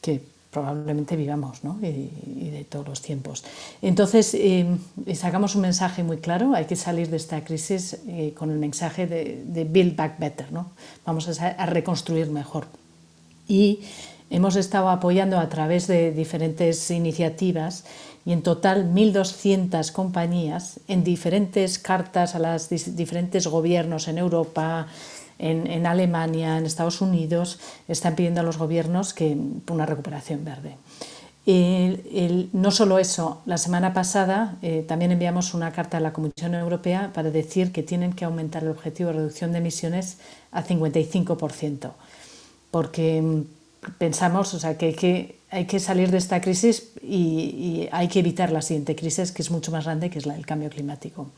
que 0.00 0.22
probablemente 0.54 1.16
vivamos 1.16 1.64
¿no? 1.64 1.78
y, 1.82 2.48
de 2.50 2.64
todos 2.64 2.88
los 2.88 3.02
tiempos. 3.02 3.44
Entonces, 3.82 4.32
eh, 4.34 4.66
sacamos 5.14 5.56
un 5.56 5.62
mensaje 5.62 6.04
muy 6.04 6.18
claro, 6.18 6.54
hay 6.54 6.66
que 6.66 6.76
salir 6.76 7.10
de 7.10 7.16
esta 7.16 7.44
crisis 7.44 7.98
eh, 8.06 8.32
con 8.38 8.50
el 8.50 8.58
mensaje 8.58 9.06
de, 9.06 9.64
Build 9.64 9.96
Back 9.96 10.18
Better, 10.20 10.52
¿no? 10.52 10.70
vamos 11.04 11.28
a, 11.28 11.48
a, 11.48 11.66
reconstruir 11.66 12.30
mejor. 12.30 12.66
Y 13.48 13.80
hemos 14.30 14.54
estado 14.54 14.88
apoyando 14.88 15.38
a 15.38 15.48
través 15.48 15.88
de 15.88 16.12
diferentes 16.12 16.90
iniciativas 16.90 17.84
y 18.24 18.32
en 18.32 18.42
total 18.42 18.94
1.200 18.94 19.90
compañías 19.92 20.80
en 20.88 21.02
diferentes 21.02 21.78
cartas 21.78 22.34
a 22.34 22.38
los 22.38 22.68
diferentes 22.68 23.46
gobiernos 23.48 24.08
en 24.08 24.18
Europa, 24.18 24.86
en, 25.38 25.86
Alemania, 25.86 26.58
en 26.58 26.66
Estados 26.66 27.00
Unidos, 27.00 27.58
están 27.88 28.14
pidiendo 28.14 28.40
a 28.40 28.44
los 28.44 28.58
gobiernos 28.58 29.14
que 29.14 29.36
una 29.68 29.86
recuperación 29.86 30.44
verde. 30.44 30.76
no 32.52 32.70
solo 32.70 32.98
eso, 32.98 33.42
la 33.46 33.58
semana 33.58 33.92
pasada 33.92 34.56
eh, 34.62 34.84
también 34.86 35.12
enviamos 35.12 35.54
una 35.54 35.72
carta 35.72 35.98
a 35.98 36.00
la 36.00 36.12
Comisión 36.12 36.54
Europea 36.54 37.10
para 37.12 37.30
decir 37.30 37.72
que 37.72 37.82
tienen 37.82 38.12
que 38.12 38.24
aumentar 38.24 38.62
el 38.62 38.70
objetivo 38.70 39.10
de 39.10 39.16
reducción 39.16 39.52
de 39.52 39.58
emisiones 39.58 40.18
a 40.52 40.64
55%, 40.64 41.90
porque 42.70 43.20
mm, 43.20 43.42
pensamos 43.98 44.54
o 44.54 44.60
sea, 44.60 44.78
que, 44.78 45.36
hay 45.50 45.66
que 45.66 45.80
salir 45.80 46.10
de 46.10 46.18
esta 46.18 46.40
crisis 46.40 46.90
y, 47.02 47.16
y, 47.16 47.88
hay 47.92 48.08
que 48.08 48.20
evitar 48.20 48.50
la 48.50 48.62
siguiente 48.62 48.96
crisis, 48.96 49.30
que 49.30 49.42
es 49.42 49.50
mucho 49.50 49.70
más 49.70 49.84
grande, 49.84 50.10
que 50.10 50.18
es 50.18 50.26
la 50.26 50.34
del 50.34 50.46
cambio 50.46 50.70
climático. 50.70 51.28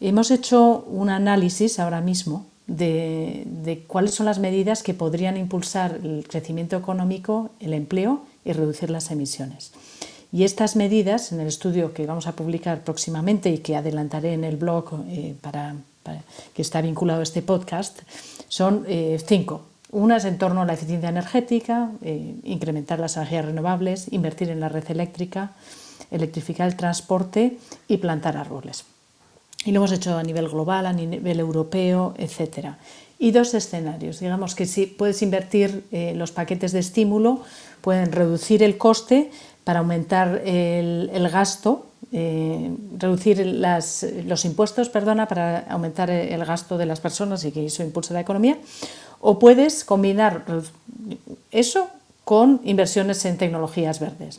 Hemos 0.00 0.30
hecho 0.30 0.84
un 0.86 1.10
análisis 1.10 1.80
ahora 1.80 2.00
mismo 2.00 2.46
de, 2.68 3.82
cuáles 3.86 4.14
son 4.14 4.26
las 4.26 4.38
medidas 4.38 4.82
que 4.82 4.94
podrían 4.94 5.36
impulsar 5.36 5.98
el 6.04 6.26
crecimiento 6.28 6.76
económico, 6.76 7.50
el 7.60 7.74
empleo 7.74 8.22
y 8.44 8.52
reducir 8.52 8.90
las 8.90 9.10
emisiones. 9.10 9.72
Y 10.30 10.44
estas 10.44 10.76
medidas, 10.76 11.32
en 11.32 11.40
el 11.40 11.48
estudio 11.48 11.94
que 11.94 12.06
vamos 12.06 12.26
a 12.26 12.32
publicar 12.32 12.82
próximamente 12.84 13.50
y 13.50 13.58
que 13.58 13.76
adelantaré 13.76 14.34
en 14.34 14.44
el 14.44 14.56
blog 14.56 14.84
eh, 15.08 15.34
para, 15.40 15.74
que 16.54 16.62
está 16.62 16.82
vinculado 16.82 17.20
a 17.20 17.22
este 17.22 17.40
podcast, 17.40 18.00
son 18.48 18.84
eh, 18.86 19.18
cinco. 19.26 19.62
Unas 19.90 20.26
en 20.26 20.36
torno 20.36 20.60
a 20.60 20.66
la 20.66 20.74
eficiencia 20.74 21.08
energética, 21.08 21.90
eh, 22.02 22.34
incrementar 22.44 23.00
las 23.00 23.16
energías 23.16 23.46
renovables, 23.46 24.12
invertir 24.12 24.50
en 24.50 24.60
la 24.60 24.68
red 24.68 24.84
eléctrica, 24.90 25.52
electrificar 26.10 26.68
el 26.68 26.76
transporte 26.76 27.56
y 27.88 27.96
plantar 27.96 28.36
árboles. 28.36 28.84
Y 29.64 29.72
lo 29.72 29.78
hemos 29.78 29.92
hecho 29.92 30.16
a 30.16 30.22
nivel 30.22 30.48
global, 30.48 30.86
a 30.86 30.92
nivel 30.92 31.40
europeo, 31.40 32.14
etc. 32.16 32.74
Y 33.18 33.32
dos 33.32 33.54
escenarios. 33.54 34.20
Digamos 34.20 34.54
que 34.54 34.66
si 34.66 34.86
puedes 34.86 35.20
invertir 35.22 35.84
eh, 35.90 36.14
los 36.14 36.30
paquetes 36.30 36.72
de 36.72 36.78
estímulo, 36.78 37.42
pueden 37.80 38.12
reducir 38.12 38.62
el 38.62 38.78
coste 38.78 39.30
para 39.64 39.80
aumentar 39.80 40.42
el, 40.44 41.28
gasto, 41.30 41.86
eh, 42.12 42.70
reducir 42.96 43.44
los 43.44 44.44
impuestos, 44.44 44.88
perdona, 44.88 45.28
para 45.28 45.60
aumentar 45.68 46.08
el 46.10 46.44
gasto 46.44 46.78
de 46.78 46.86
las 46.86 47.00
personas 47.00 47.44
y 47.44 47.52
que 47.52 47.66
eso 47.66 47.82
impulse 47.82 48.14
la 48.14 48.20
economía. 48.20 48.56
O 49.20 49.38
puedes 49.38 49.84
combinar 49.84 50.44
eso 51.50 51.90
con 52.28 52.60
inversiones 52.62 53.24
en 53.24 53.38
tecnologías 53.38 54.00
verdes. 54.00 54.38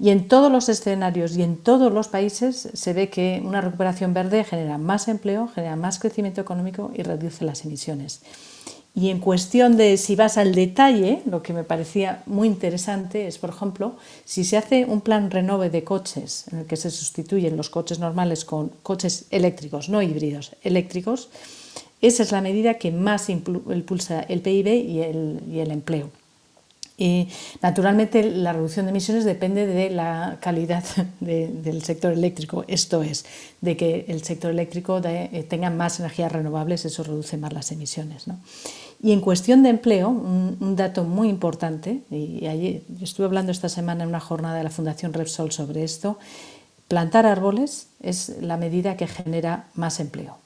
Y 0.00 0.08
en 0.08 0.28
todos 0.28 0.50
los 0.50 0.70
escenarios 0.70 1.36
y 1.36 1.42
en 1.42 1.58
todos 1.58 1.92
los 1.92 2.08
países 2.08 2.70
se 2.72 2.94
ve 2.94 3.10
que 3.10 3.42
una 3.44 3.60
recuperación 3.60 4.14
verde 4.14 4.44
genera 4.44 4.78
más 4.78 5.08
empleo, 5.08 5.46
genera 5.54 5.76
más 5.76 5.98
crecimiento 5.98 6.40
económico 6.40 6.90
y 6.94 7.02
reduce 7.02 7.44
las 7.44 7.66
emisiones. 7.66 8.22
Y 8.94 9.10
en 9.10 9.18
cuestión 9.18 9.76
de 9.76 9.98
si 9.98 10.16
vas 10.16 10.38
al 10.38 10.54
detalle, 10.54 11.20
lo 11.26 11.42
que 11.42 11.52
me 11.52 11.64
parecía 11.64 12.22
muy 12.24 12.48
interesante 12.48 13.26
es, 13.26 13.36
por 13.36 13.50
ejemplo, 13.50 13.96
si 14.24 14.42
se 14.44 14.56
hace 14.56 14.86
un 14.86 15.02
plan 15.02 15.30
renove 15.30 15.68
de 15.68 15.84
coches 15.84 16.46
en 16.50 16.60
el 16.60 16.64
que 16.64 16.76
se 16.76 16.90
sustituyen 16.90 17.58
los 17.58 17.68
coches 17.68 17.98
normales 17.98 18.46
con 18.46 18.70
coches 18.82 19.26
eléctricos, 19.28 19.90
no 19.90 20.00
híbridos, 20.00 20.56
eléctricos, 20.62 21.28
esa 22.00 22.22
es 22.22 22.32
la 22.32 22.40
medida 22.40 22.78
que 22.78 22.90
más 22.90 23.28
impulsa 23.28 24.22
el 24.22 24.40
PIB 24.40 24.66
y 24.66 25.02
el 25.60 25.70
empleo. 25.70 26.08
Y 27.00 27.28
naturalmente 27.62 28.24
la 28.24 28.52
reducción 28.52 28.86
de 28.86 28.90
emisiones 28.90 29.24
depende 29.24 29.68
de 29.68 29.88
la 29.88 30.38
calidad 30.40 30.84
del 31.20 31.82
sector 31.82 32.12
eléctrico, 32.12 32.64
esto 32.66 33.04
es, 33.04 33.24
de 33.60 33.76
que 33.76 34.04
el 34.08 34.24
sector 34.24 34.50
eléctrico 34.50 35.00
eh, 35.04 35.46
tenga 35.48 35.70
más 35.70 36.00
energías 36.00 36.32
renovables, 36.32 36.84
eso 36.84 37.04
reduce 37.04 37.36
más 37.36 37.52
las 37.52 37.70
emisiones. 37.70 38.24
Y 39.00 39.12
en 39.12 39.20
cuestión 39.20 39.62
de 39.62 39.68
empleo, 39.68 40.08
un, 40.08 40.74
dato 40.74 41.04
muy 41.04 41.28
importante, 41.28 42.02
y, 42.10 42.82
estuve 43.00 43.26
hablando 43.26 43.52
esta 43.52 43.68
semana 43.68 44.02
en 44.02 44.08
una 44.08 44.20
jornada 44.20 44.56
de 44.56 44.64
la 44.64 44.70
Fundación 44.70 45.12
Repsol 45.12 45.52
sobre 45.52 45.84
esto, 45.84 46.18
plantar 46.88 47.26
árboles 47.26 47.90
es 48.02 48.38
la 48.40 48.56
medida 48.56 48.96
que 48.96 49.06
genera 49.06 49.68
más 49.74 50.00
empleo 50.00 50.38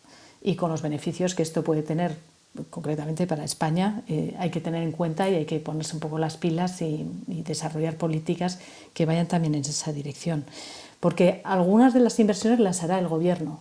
y 0.42 0.56
con 0.56 0.70
los 0.70 0.82
beneficios 0.82 1.34
que 1.34 1.42
esto 1.42 1.62
puede 1.62 1.82
tener 1.82 2.16
concretamente 2.70 3.26
para 3.26 3.44
España, 3.44 4.02
eh, 4.08 4.34
hay 4.38 4.50
que 4.50 4.60
tener 4.60 4.82
en 4.82 4.92
cuenta 4.92 5.28
y 5.28 5.34
hay 5.34 5.44
que 5.46 5.58
ponerse 5.58 5.94
un 5.94 6.00
poco 6.00 6.18
las 6.18 6.36
pilas 6.36 6.82
y, 6.82 7.06
desarrollar 7.26 7.96
políticas 7.96 8.58
que 8.94 9.06
vayan 9.06 9.26
también 9.26 9.54
en 9.54 9.62
esa 9.62 9.92
dirección. 9.92 10.44
Porque 11.00 11.40
algunas 11.44 11.94
de 11.94 12.00
las 12.00 12.18
inversiones 12.20 12.60
las 12.60 12.82
hará 12.82 12.98
el 12.98 13.08
gobierno, 13.08 13.60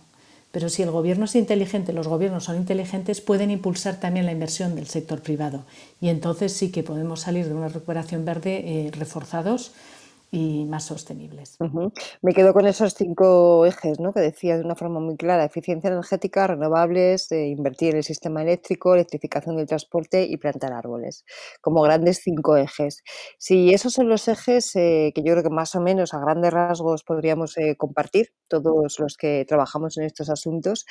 pero 0.52 0.68
si 0.68 0.82
el 0.82 0.90
gobierno 0.90 1.24
es 1.24 1.34
inteligente, 1.34 1.92
los 1.92 2.06
gobiernos 2.06 2.44
son 2.44 2.56
inteligentes, 2.56 3.20
pueden 3.20 3.50
impulsar 3.50 3.98
también 3.98 4.26
la 4.26 4.32
inversión 4.32 4.74
del 4.74 4.86
sector 4.86 5.22
privado. 5.22 5.64
Y 6.00 6.08
entonces 6.08 6.52
sí 6.52 6.70
que 6.70 6.82
podemos 6.82 7.20
salir 7.20 7.48
de 7.48 7.54
una 7.54 7.68
recuperación 7.68 8.24
verde 8.24 8.62
eh, 8.64 8.90
reforzados 8.92 9.72
y 10.34 10.64
más 10.64 10.84
sostenibles. 10.84 11.58
Me 12.22 12.32
quedo 12.32 12.54
con 12.54 12.66
esos 12.66 12.94
cinco 12.94 13.66
ejes 13.66 14.00
¿no? 14.00 14.14
que 14.14 14.20
decías 14.20 14.58
de 14.58 14.64
una 14.64 14.74
forma 14.74 14.98
muy 14.98 15.18
clara, 15.18 15.44
eficiencia 15.44 15.88
energética, 15.88 16.46
renovables, 16.46 17.30
eh, 17.32 17.48
invertir 17.48 17.90
en 17.90 17.98
el 17.98 18.02
sistema 18.02 18.40
eléctrico, 18.42 18.94
electrificación 18.94 19.58
del 19.58 19.66
transporte 19.66 20.24
y 20.24 20.38
plantar 20.38 20.72
árboles, 20.72 21.26
como 21.60 21.82
grandes 21.82 22.22
cinco 22.24 22.56
ejes. 22.56 23.02
Si 23.36 23.74
esos 23.74 23.92
son 23.92 24.08
los 24.08 24.26
ejes 24.26 24.74
eh, 24.74 25.12
que 25.14 25.22
yo 25.22 25.32
creo 25.34 25.42
que 25.42 25.50
más 25.50 25.74
o 25.74 25.82
menos 25.82 26.14
a 26.14 26.20
grandes 26.20 26.50
rasgos 26.50 27.04
podríamos 27.04 27.58
eh, 27.58 27.76
compartir 27.76 28.32
todos 28.48 28.98
los 29.00 29.18
que 29.18 29.44
trabajamos 29.46 29.98
en 29.98 30.04
estos 30.04 30.30
asuntos, 30.30 30.86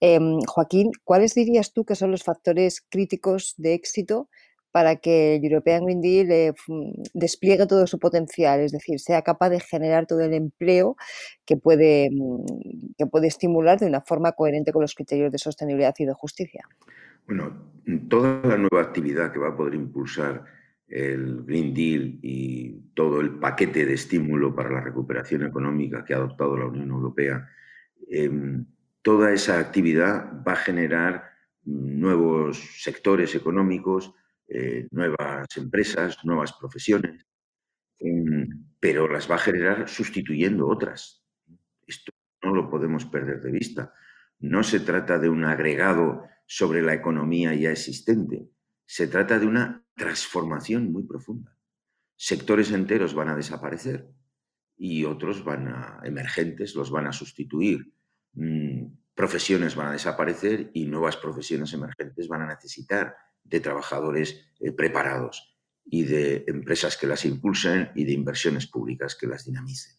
em, 0.00 0.38
Joaquín, 0.46 0.92
¿cuáles 1.04 1.34
dirías 1.34 1.74
tú 1.74 1.84
que 1.84 1.94
son 1.94 2.10
los 2.10 2.22
factores 2.24 2.80
críticos 2.88 3.52
de 3.58 3.74
éxito 3.74 4.30
para 4.70 4.96
que 4.96 5.36
el 5.36 5.44
European 5.44 5.84
Green 5.84 6.00
Deal 6.00 6.30
eh, 6.30 6.54
despliegue 7.14 7.66
todo 7.66 7.86
su 7.86 7.98
potencial, 7.98 8.60
es 8.60 8.72
decir, 8.72 9.00
sea 9.00 9.22
capaz 9.22 9.50
de 9.50 9.60
generar 9.60 10.06
todo 10.06 10.20
el 10.20 10.34
empleo 10.34 10.96
que 11.44 11.56
puede, 11.56 12.10
mm, 12.10 12.94
que 12.96 13.06
puede 13.06 13.28
estimular 13.28 13.78
de 13.78 13.86
una 13.86 14.02
forma 14.02 14.32
coherente 14.32 14.72
con 14.72 14.82
los 14.82 14.94
criterios 14.94 15.32
de 15.32 15.38
sostenibilidad 15.38 15.94
y 15.98 16.04
de 16.04 16.12
justicia. 16.12 16.64
Bueno, 17.26 17.52
toda 18.08 18.40
la 18.42 18.56
nueva 18.56 18.82
actividad 18.82 19.32
que 19.32 19.38
va 19.38 19.48
a 19.48 19.56
poder 19.56 19.74
impulsar 19.74 20.44
el 20.88 21.44
Green 21.44 21.74
Deal 21.74 22.18
y 22.22 22.92
todo 22.94 23.20
el 23.20 23.38
paquete 23.38 23.84
de 23.84 23.94
estímulo 23.94 24.54
para 24.54 24.70
la 24.70 24.80
recuperación 24.80 25.44
económica 25.44 26.04
que 26.04 26.14
ha 26.14 26.16
adoptado 26.16 26.56
la 26.56 26.66
Unión 26.66 26.90
Europea, 26.90 27.46
em, 28.10 28.64
toda 29.02 29.32
esa 29.32 29.58
actividad 29.58 30.42
va 30.46 30.52
a 30.52 30.56
generar 30.56 31.24
nuevos 31.64 32.58
sectores 32.82 33.34
económicos, 33.34 34.14
eh, 34.48 34.88
nuevas 34.90 35.46
empresas, 35.56 36.24
nuevas 36.24 36.54
profesiones, 36.54 37.26
em, 37.98 38.48
pero 38.80 39.06
las 39.06 39.30
va 39.30 39.34
a 39.34 39.38
generar 39.38 39.88
sustituyendo 39.88 40.66
otras. 40.66 41.22
Esto 41.86 42.12
no 42.42 42.54
lo 42.54 42.70
podemos 42.70 43.04
perder 43.04 43.42
de 43.42 43.50
vista. 43.50 43.92
No 44.38 44.62
se 44.62 44.80
trata 44.80 45.18
de 45.18 45.28
un 45.28 45.44
agregado 45.44 46.22
sobre 46.46 46.80
la 46.82 46.94
economía 46.94 47.54
ya 47.54 47.70
existente, 47.70 48.48
se 48.86 49.06
trata 49.06 49.38
de 49.38 49.46
una 49.46 49.84
transformación 49.94 50.90
muy 50.90 51.02
profunda. 51.02 51.54
Sectores 52.16 52.72
enteros 52.72 53.14
van 53.14 53.28
a 53.28 53.36
desaparecer 53.36 54.08
y 54.78 55.04
otros 55.04 55.44
van 55.44 55.68
a, 55.68 56.00
emergentes, 56.04 56.74
los 56.74 56.90
van 56.90 57.06
a 57.06 57.12
sustituir. 57.12 57.92
Mm, 58.32 58.86
profesiones 59.14 59.74
van 59.74 59.88
a 59.88 59.92
desaparecer 59.92 60.70
y 60.72 60.86
nuevas 60.86 61.16
profesiones 61.16 61.72
emergentes 61.74 62.28
van 62.28 62.42
a 62.42 62.46
necesitar 62.46 63.14
de 63.48 63.60
trabajadores 63.60 64.44
eh, 64.60 64.72
preparados 64.72 65.56
y 65.84 66.04
de 66.04 66.44
empresas 66.46 66.96
que 66.96 67.06
las 67.06 67.24
impulsen 67.24 67.90
y 67.94 68.04
de 68.04 68.12
inversiones 68.12 68.66
públicas 68.66 69.14
que 69.14 69.26
las 69.26 69.44
dinamicen. 69.44 69.94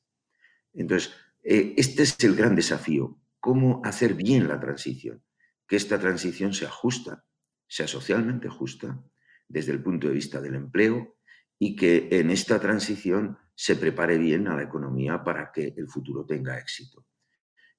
Entonces, 0.73 1.13
eh, 1.43 1.73
este 1.77 2.03
es 2.03 2.15
el 2.23 2.35
gran 2.35 2.55
desafío, 2.55 3.17
cómo 3.39 3.81
hacer 3.83 4.13
bien 4.13 4.47
la 4.47 4.59
transición, 4.59 5.23
que 5.67 5.75
esta 5.75 5.99
transición 5.99 6.53
sea 6.53 6.69
justa, 6.69 7.25
sea 7.67 7.87
socialmente 7.87 8.49
justa 8.49 9.01
desde 9.47 9.71
el 9.71 9.81
punto 9.81 10.07
de 10.07 10.13
vista 10.13 10.41
del 10.41 10.55
empleo 10.55 11.17
y 11.57 11.75
que 11.75 12.07
en 12.11 12.29
esta 12.29 12.59
transición 12.59 13.37
se 13.55 13.75
prepare 13.75 14.17
bien 14.17 14.47
a 14.47 14.55
la 14.55 14.63
economía 14.63 15.23
para 15.23 15.51
que 15.51 15.73
el 15.75 15.87
futuro 15.87 16.25
tenga 16.25 16.57
éxito. 16.57 17.05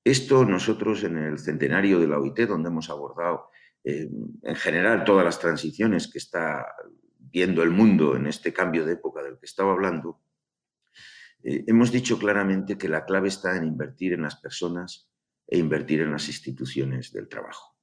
Esto 0.05 0.45
nosotros 0.45 1.05
en 1.05 1.19
el 1.19 1.39
centenario 1.39 2.00
de 2.00 2.09
la 2.09 2.19
OIT, 2.19 2.41
donde 2.41 2.69
hemos 2.69 2.91
abordado 2.91 3.50
eh, 3.85 4.09
en 4.43 4.57
general 4.57 5.05
todas 5.05 5.25
las 5.25 5.39
transiciones 5.39 6.09
que 6.09 6.19
está 6.19 6.67
viendo 7.19 7.63
el 7.63 7.71
mundo 7.71 8.17
en 8.17 8.27
este 8.27 8.53
cambio 8.53 8.85
de 8.85 8.95
época 8.95 9.23
del 9.23 9.39
que 9.39 9.47
estaba 9.47 9.73
hablando, 9.73 10.21
eh, 11.43 11.65
hemos 11.67 11.91
dicho 11.91 12.19
claramente 12.19 12.77
que 12.77 12.89
la 12.89 13.05
clave 13.05 13.29
está 13.29 13.57
en 13.57 13.65
invertir 13.65 14.13
en 14.13 14.23
las 14.23 14.37
personas 14.37 15.11
e 15.47 15.59
invertir 15.59 16.01
en 16.01 16.13
las 16.13 16.29
instituciones 16.29 17.13
del 17.13 17.29
trabajo. 17.29 17.77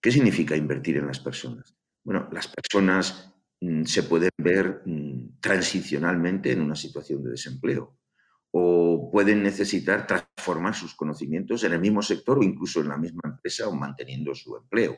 ¿Qué 0.00 0.10
significa 0.10 0.56
invertir 0.56 0.98
en 0.98 1.06
las 1.06 1.18
personas? 1.18 1.76
Bueno, 2.02 2.28
las 2.30 2.48
personas 2.48 3.32
mm, 3.60 3.84
se 3.84 4.02
pueden 4.02 4.30
ver 4.36 4.82
mm, 4.84 5.40
transicionalmente 5.40 6.52
en 6.52 6.60
una 6.60 6.76
situación 6.76 7.24
de 7.24 7.30
desempleo 7.30 7.98
o 8.50 9.10
pueden 9.10 9.42
necesitar 9.42 10.06
transformar 10.06 10.74
sus 10.74 10.94
conocimientos 10.94 11.64
en 11.64 11.72
el 11.72 11.80
mismo 11.80 12.02
sector 12.02 12.38
o 12.38 12.42
incluso 12.42 12.80
en 12.80 12.88
la 12.88 12.96
misma 12.96 13.22
empresa 13.24 13.66
o 13.66 13.74
manteniendo 13.74 14.34
su 14.34 14.56
empleo. 14.56 14.96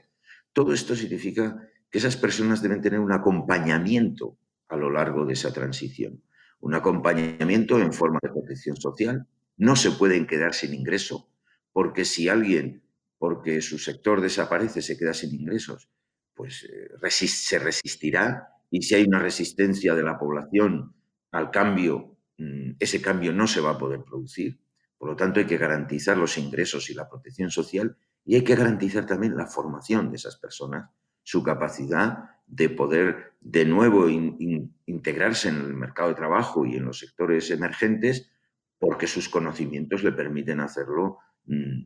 Todo 0.57 0.73
esto 0.73 0.97
significa 0.97 1.69
que 1.91 1.99
esas 1.99 2.17
personas 2.17 2.63
deben 2.63 2.81
tener 2.81 2.99
un 2.99 3.13
acompañamiento 3.13 4.39
a 4.69 4.77
lo 4.79 4.91
largo 4.91 5.27
de 5.27 5.35
esa 5.35 5.53
transición, 5.53 6.23
un 6.61 6.75
acompañamiento 6.75 7.79
en 7.79 7.93
forma 7.93 8.19
de 8.23 8.31
protección 8.31 8.75
social. 8.79 9.27
No 9.59 9.77
se 9.77 9.91
pueden 9.91 10.27
quedar 10.27 10.55
sin 10.55 10.73
ingreso, 10.73 11.29
porque 11.75 12.07
si 12.07 12.31
alguien, 12.31 12.83
porque 13.19 13.61
su 13.61 13.77
sector 13.77 14.23
desaparece, 14.23 14.81
se 14.81 14.97
queda 14.97 15.13
sin 15.13 15.35
ingresos, 15.35 15.91
pues 16.33 16.65
eh, 16.65 17.29
se 17.29 17.59
resistirá 17.59 18.49
y 18.71 18.81
si 18.81 18.95
hay 18.95 19.05
una 19.05 19.19
resistencia 19.19 19.95
de 19.95 20.05
la 20.05 20.19
población 20.19 20.95
al 21.33 21.51
cambio, 21.51 22.17
mm, 22.39 22.77
ese 22.81 23.03
cambio 23.03 23.35
no 23.35 23.47
se 23.47 23.61
va 23.61 23.73
a 23.73 23.79
poder 23.79 24.03
producir. 24.05 24.59
Por 24.97 25.11
lo 25.11 25.17
tanto, 25.17 25.39
hay 25.39 25.45
que 25.45 25.59
garantizar 25.59 26.17
los 26.17 26.39
ingresos 26.39 26.89
y 26.89 26.95
la 26.95 27.07
protección 27.11 27.51
social 27.51 27.99
y 28.27 28.35
hay 28.35 28.45
que 28.45 28.57
garantizar 28.57 29.07
también 29.07 29.37
la 29.37 29.47
formación 29.47 30.11
de 30.11 30.17
esas 30.17 30.37
personas, 30.37 30.91
su 31.23 31.43
capacidad 31.43 32.31
de 32.47 32.69
poder 32.69 33.33
de 33.41 33.65
nuevo 33.65 34.09
integrarse 34.09 35.49
en 35.49 35.57
el 35.57 35.75
mercado 35.75 36.11
de 36.11 36.17
trabajo 36.17 36.67
y 36.67 36.77
en 36.77 36.85
los 36.85 36.99
sectores 36.99 37.51
emergentes 37.51 38.31
porque 38.79 39.07
sus 39.07 39.29
conocimientos 39.29 40.03
le 40.03 40.13
permiten 40.13 40.61
hacerlo 40.61 41.19
mm, 41.47 41.83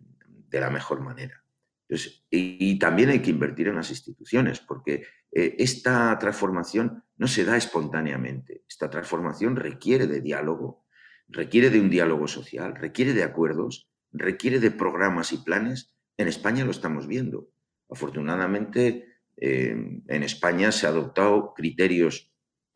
de 0.48 0.60
la 0.60 0.70
mejor 0.70 1.00
manera. 1.00 1.44
y, 2.30 2.78
también 2.78 3.10
hay 3.10 3.20
que 3.20 3.30
invertir 3.30 3.66
en 3.66 3.74
las 3.74 3.90
instituciones, 3.90 4.60
porque 4.60 5.04
eh, 5.32 5.56
esta 5.58 6.16
transformación 6.18 7.02
no 7.16 7.26
se 7.26 7.44
da 7.44 7.56
espontáneamente. 7.56 8.62
Esta 8.68 8.88
transformación 8.88 9.56
requiere 9.56 10.06
de 10.06 10.20
diálogo, 10.20 10.86
requiere 11.28 11.68
de 11.68 11.80
un 11.80 11.90
diálogo 11.90 12.28
social, 12.28 12.76
requiere 12.76 13.12
de 13.12 13.24
acuerdos, 13.24 13.90
requiere 14.12 14.60
de 14.60 14.70
programas 14.70 15.32
y 15.32 15.38
planes. 15.38 15.92
En 16.20 16.28
España 16.28 16.66
lo 16.66 16.70
estamos 16.70 17.06
viendo. 17.06 17.48
Afortunadamente, 17.88 19.06
eh, 19.38 19.74
en 20.06 20.22
España 20.22 20.70
se 20.70 20.86
han 20.86 20.92
adoptado 20.92 21.54
criterios 21.54 22.30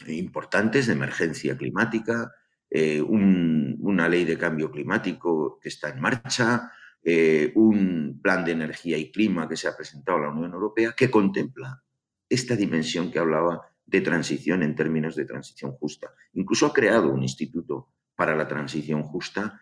importantes 0.07 0.87
de 0.87 0.95
emergencia 0.95 1.55
climática, 1.55 2.33
eh, 2.71 3.03
una 3.03 4.09
ley 4.09 4.25
de 4.25 4.39
cambio 4.39 4.71
climático 4.71 5.59
que 5.61 5.69
está 5.69 5.91
en 5.91 6.01
marcha, 6.01 6.73
eh, 7.03 7.53
un 7.55 8.19
plan 8.23 8.47
de 8.47 8.53
energía 8.53 8.97
y 8.97 9.13
clima 9.13 9.47
que 9.47 9.59
se 9.59 9.69
ha 9.69 9.77
presentado 9.77 10.17
a 10.17 10.23
la 10.23 10.31
Unión 10.31 10.55
Europea 10.55 10.95
que 10.97 11.11
contempla 11.11 11.83
esta 12.27 12.57
dimensión 12.57 13.13
que 13.13 13.19
hablaba 13.19 13.61
de 13.85 14.01
transición 14.01 14.63
en 14.63 14.75
términos 14.75 15.17
de 15.17 15.27
transición 15.27 15.73
justa. 15.73 16.15
Incluso 16.33 16.65
ha 16.65 16.73
creado 16.73 17.11
un 17.11 17.23
instituto 17.23 17.93
para 18.17 18.35
la 18.35 18.49
transición 18.49 19.03
justa 19.03 19.61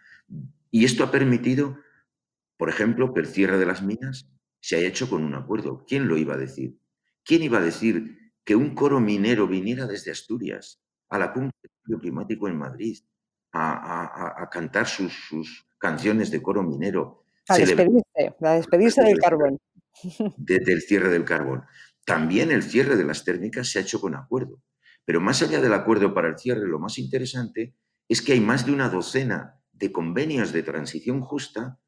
y 0.71 0.85
esto 0.85 1.03
ha 1.03 1.11
permitido, 1.11 1.79
por 2.63 2.69
ejemplo, 2.69 3.13
que 3.13 3.19
el 3.19 3.27
cierre 3.27 3.59
de 3.59 3.67
las 3.67 3.83
minas 3.83 4.31
se 4.61 4.77
haya 4.77 4.87
hecho 4.87 5.11
con 5.11 5.25
un 5.25 5.35
acuerdo. 5.35 5.85
¿Quién 5.85 6.07
lo 6.07 6.17
iba 6.17 6.35
a 6.35 6.37
decir? 6.37 6.79
¿Quién 7.25 7.43
iba 7.43 7.59
a 7.59 7.61
decir 7.61 8.33
que 8.45 8.55
un 8.55 8.77
coro 8.77 9.01
minero 9.01 9.49
viniera 9.49 9.85
desde 9.89 10.13
Asturias 10.13 10.81
a 11.09 11.19
la 11.19 11.33
cumbre 11.33 11.51
del 11.61 11.73
cambio 11.83 11.99
climático 11.99 12.47
en 12.47 12.57
Madrid 12.57 12.99
a, 13.53 14.49
cantar 14.53 14.87
sus, 14.87 15.13
sus, 15.29 15.67
canciones 15.77 16.31
de 16.31 16.41
coro 16.41 16.63
minero 16.63 17.25
a 17.49 17.59
despedirse, 17.59 18.37
a 18.41 18.53
despedirse 18.55 19.03
del 19.03 19.19
carbón. 19.19 19.59
Desde 20.37 20.73
el 20.73 20.83
cierre 20.83 21.09
del 21.09 21.25
carbón. 21.25 21.65
También 22.07 22.53
el 22.53 22.63
cierre 22.63 22.95
de 22.95 23.05
las 23.05 23.25
térmicas 23.25 23.73
se 23.73 23.81
ha 23.81 23.83
hecho 23.83 24.01
con 24.01 24.15
acuerdo. 24.15 24.63
Pero 25.05 25.21
más 25.21 25.43
allá 25.43 25.61
del 25.61 25.75
acuerdo 25.75 26.15
para 26.15 26.29
el 26.29 26.39
cierre, 26.39 26.69
lo 26.69 26.79
más 26.79 26.97
interesante 26.99 27.75
es 28.09 28.23
que 28.23 28.35
hay 28.35 28.41
más 28.41 28.67
de 28.67 28.73
una 28.73 28.89
docena 28.89 29.61
de 29.73 29.91
convenios 29.91 30.53
de 30.53 30.63
transición 30.63 31.23
justa 31.23 31.81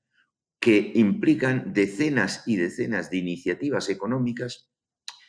que 0.64 0.92
implican 0.94 1.74
decenas 1.74 2.42
y 2.46 2.56
decenas 2.56 3.10
de 3.10 3.18
iniciativas 3.18 3.90
económicas 3.90 4.72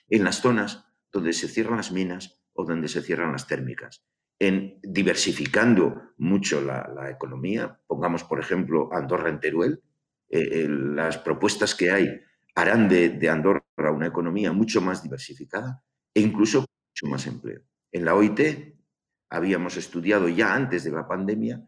en 0.07 0.23
las 0.23 0.39
zonas 0.39 0.85
donde 1.11 1.33
se 1.33 1.49
cierran 1.49 1.75
las 1.75 1.91
minas 1.91 2.41
o 2.53 2.63
donde 2.63 2.87
se 2.87 3.01
cierran 3.01 3.33
las 3.33 3.45
térmicas, 3.45 4.05
en 4.39 4.79
diversificando 4.81 6.13
mucho 6.19 6.61
la, 6.61 7.09
economía. 7.11 7.77
Pongamos, 7.85 8.23
por 8.23 8.39
ejemplo, 8.39 8.87
Andorra 8.93 9.27
en 9.29 9.41
Teruel, 9.41 9.83
eh, 10.29 10.69
las 10.69 11.17
propuestas 11.17 11.75
que 11.75 11.91
hay 11.91 12.17
harán 12.55 12.87
de, 12.87 13.29
Andorra 13.29 13.61
una 13.91 14.07
economía 14.07 14.53
mucho 14.53 14.79
más 14.79 15.03
diversificada 15.03 15.83
e 16.13 16.21
incluso 16.21 16.61
mucho 16.61 17.11
más 17.11 17.27
empleo. 17.27 17.61
En 17.91 18.05
la 18.05 18.15
OIT 18.15 18.39
habíamos 19.29 19.75
estudiado 19.75 20.29
ya 20.29 20.55
antes 20.55 20.85
de 20.85 20.91
la 20.91 21.05
pandemia 21.05 21.61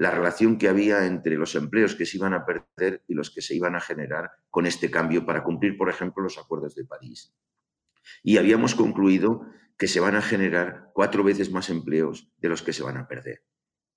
la 0.00 0.10
relación 0.10 0.56
que 0.56 0.66
había 0.66 1.04
entre 1.04 1.36
los 1.36 1.54
empleos 1.54 1.94
que 1.94 2.06
se 2.06 2.16
iban 2.16 2.32
a 2.32 2.46
perder 2.46 3.04
y 3.06 3.12
los 3.12 3.30
que 3.30 3.42
se 3.42 3.54
iban 3.54 3.76
a 3.76 3.80
generar 3.80 4.30
con 4.48 4.64
este 4.64 4.90
cambio 4.90 5.26
para 5.26 5.44
cumplir, 5.44 5.76
por 5.76 5.90
ejemplo, 5.90 6.22
los 6.22 6.38
acuerdos 6.38 6.74
de 6.74 6.86
París. 6.86 7.34
Y 8.22 8.38
habíamos 8.38 8.74
concluido 8.74 9.42
que 9.76 9.88
se 9.88 10.00
van 10.00 10.16
a 10.16 10.22
generar 10.22 10.88
cuatro 10.94 11.22
veces 11.22 11.50
más 11.50 11.68
empleos 11.68 12.32
de 12.38 12.48
los 12.48 12.62
que 12.62 12.72
se 12.72 12.82
van 12.82 12.96
a 12.96 13.06
perder. 13.06 13.44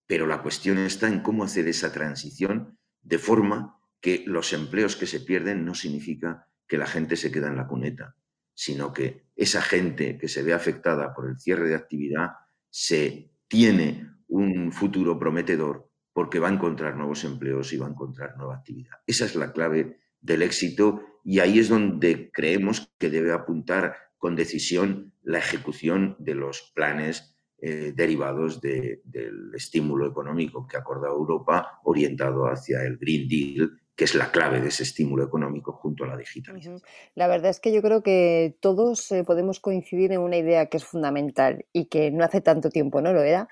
Pero 0.05 0.27
la 0.27 0.41
cuestión 0.41 0.77
está 0.77 1.07
en 1.07 1.21
cómo 1.21 1.45
hacer 1.45 1.69
esa 1.69 1.93
transición 1.93 2.77
de 3.01 3.17
forma 3.17 3.79
que 4.01 4.25
los 4.27 4.51
empleos 4.51 4.97
que 4.97 5.07
se 5.07 5.21
pierden 5.21 5.63
no 5.63 5.73
significa 5.73 6.49
que 6.67 6.77
la 6.77 6.85
gente 6.85 7.15
se 7.15 7.31
queda 7.31 7.47
en 7.47 7.55
la 7.55 7.67
cuneta, 7.67 8.17
sino 8.53 8.91
que 8.91 9.29
esa 9.37 9.61
gente 9.61 10.17
que 10.17 10.27
se 10.27 10.43
ve 10.43 10.53
afectada 10.53 11.13
por 11.13 11.29
el 11.29 11.37
cierre 11.37 11.69
de 11.69 11.75
actividad 11.75 12.31
se 12.69 13.31
tiene 13.47 14.09
un 14.27 14.73
futuro 14.73 15.17
prometedor 15.17 15.92
porque 16.13 16.39
va 16.39 16.47
a 16.47 16.53
encontrar 16.53 16.95
nuevos 16.95 17.23
empleos 17.23 17.73
y 17.73 17.77
va 17.77 17.87
a 17.87 17.89
encontrar 17.89 18.37
nueva 18.37 18.55
actividad. 18.55 18.97
Esa 19.05 19.25
es 19.25 19.35
la 19.35 19.51
clave 19.51 19.99
del 20.21 20.41
éxito 20.41 21.01
y 21.23 21.39
ahí 21.39 21.59
es 21.59 21.69
donde 21.69 22.31
creemos 22.31 22.93
que 22.97 23.09
debe 23.09 23.33
apuntar 23.33 23.95
con 24.17 24.35
decisión 24.35 25.13
la 25.23 25.39
ejecución 25.39 26.15
de 26.19 26.35
los 26.35 26.71
planes 26.73 27.35
eh, 27.57 27.93
derivados 27.95 28.61
del 28.61 29.51
estímulo 29.53 30.07
económico 30.07 30.67
que 30.67 30.77
ha 30.77 30.81
acordado 30.81 31.15
Europa 31.15 31.79
orientado 31.83 32.45
hacia 32.45 32.83
el 32.83 32.97
Green 32.97 33.27
Deal 33.27 33.83
que 33.95 34.05
es 34.05 34.15
la 34.15 34.31
clave 34.31 34.59
de 34.59 34.69
ese 34.69 34.83
estímulo 34.83 35.23
económico 35.23 35.71
junto 35.73 36.03
a 36.03 36.07
la 36.07 36.17
digitalización. 36.17 36.81
La 37.13 37.27
verdad 37.27 37.51
es 37.51 37.59
que 37.59 37.71
yo 37.71 37.81
creo 37.81 38.01
que 38.01 38.57
todos 38.59 39.11
eh, 39.11 39.23
podemos 39.23 39.59
coincidir 39.59 40.11
en 40.11 40.21
una 40.21 40.37
idea 40.37 40.65
que 40.65 40.77
es 40.77 40.83
fundamental 40.83 41.65
y 41.73 41.85
que 41.85 42.09
no 42.09 42.23
hace 42.23 42.41
tanto 42.41 42.69
tiempo 42.69 43.01
no 43.01 43.13
lo 43.13 43.21
era, 43.21 43.47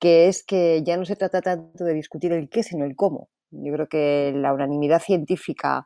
que 0.00 0.28
es 0.28 0.44
que 0.44 0.82
ya 0.84 0.96
no 0.96 1.04
se 1.04 1.16
trata 1.16 1.40
tanto 1.42 1.84
de 1.84 1.94
discutir 1.94 2.32
el 2.32 2.48
qué, 2.48 2.62
sino 2.62 2.84
el 2.84 2.96
cómo. 2.96 3.28
Yo 3.50 3.72
creo 3.72 3.88
que 3.88 4.32
la 4.34 4.52
unanimidad 4.52 5.00
científica, 5.00 5.84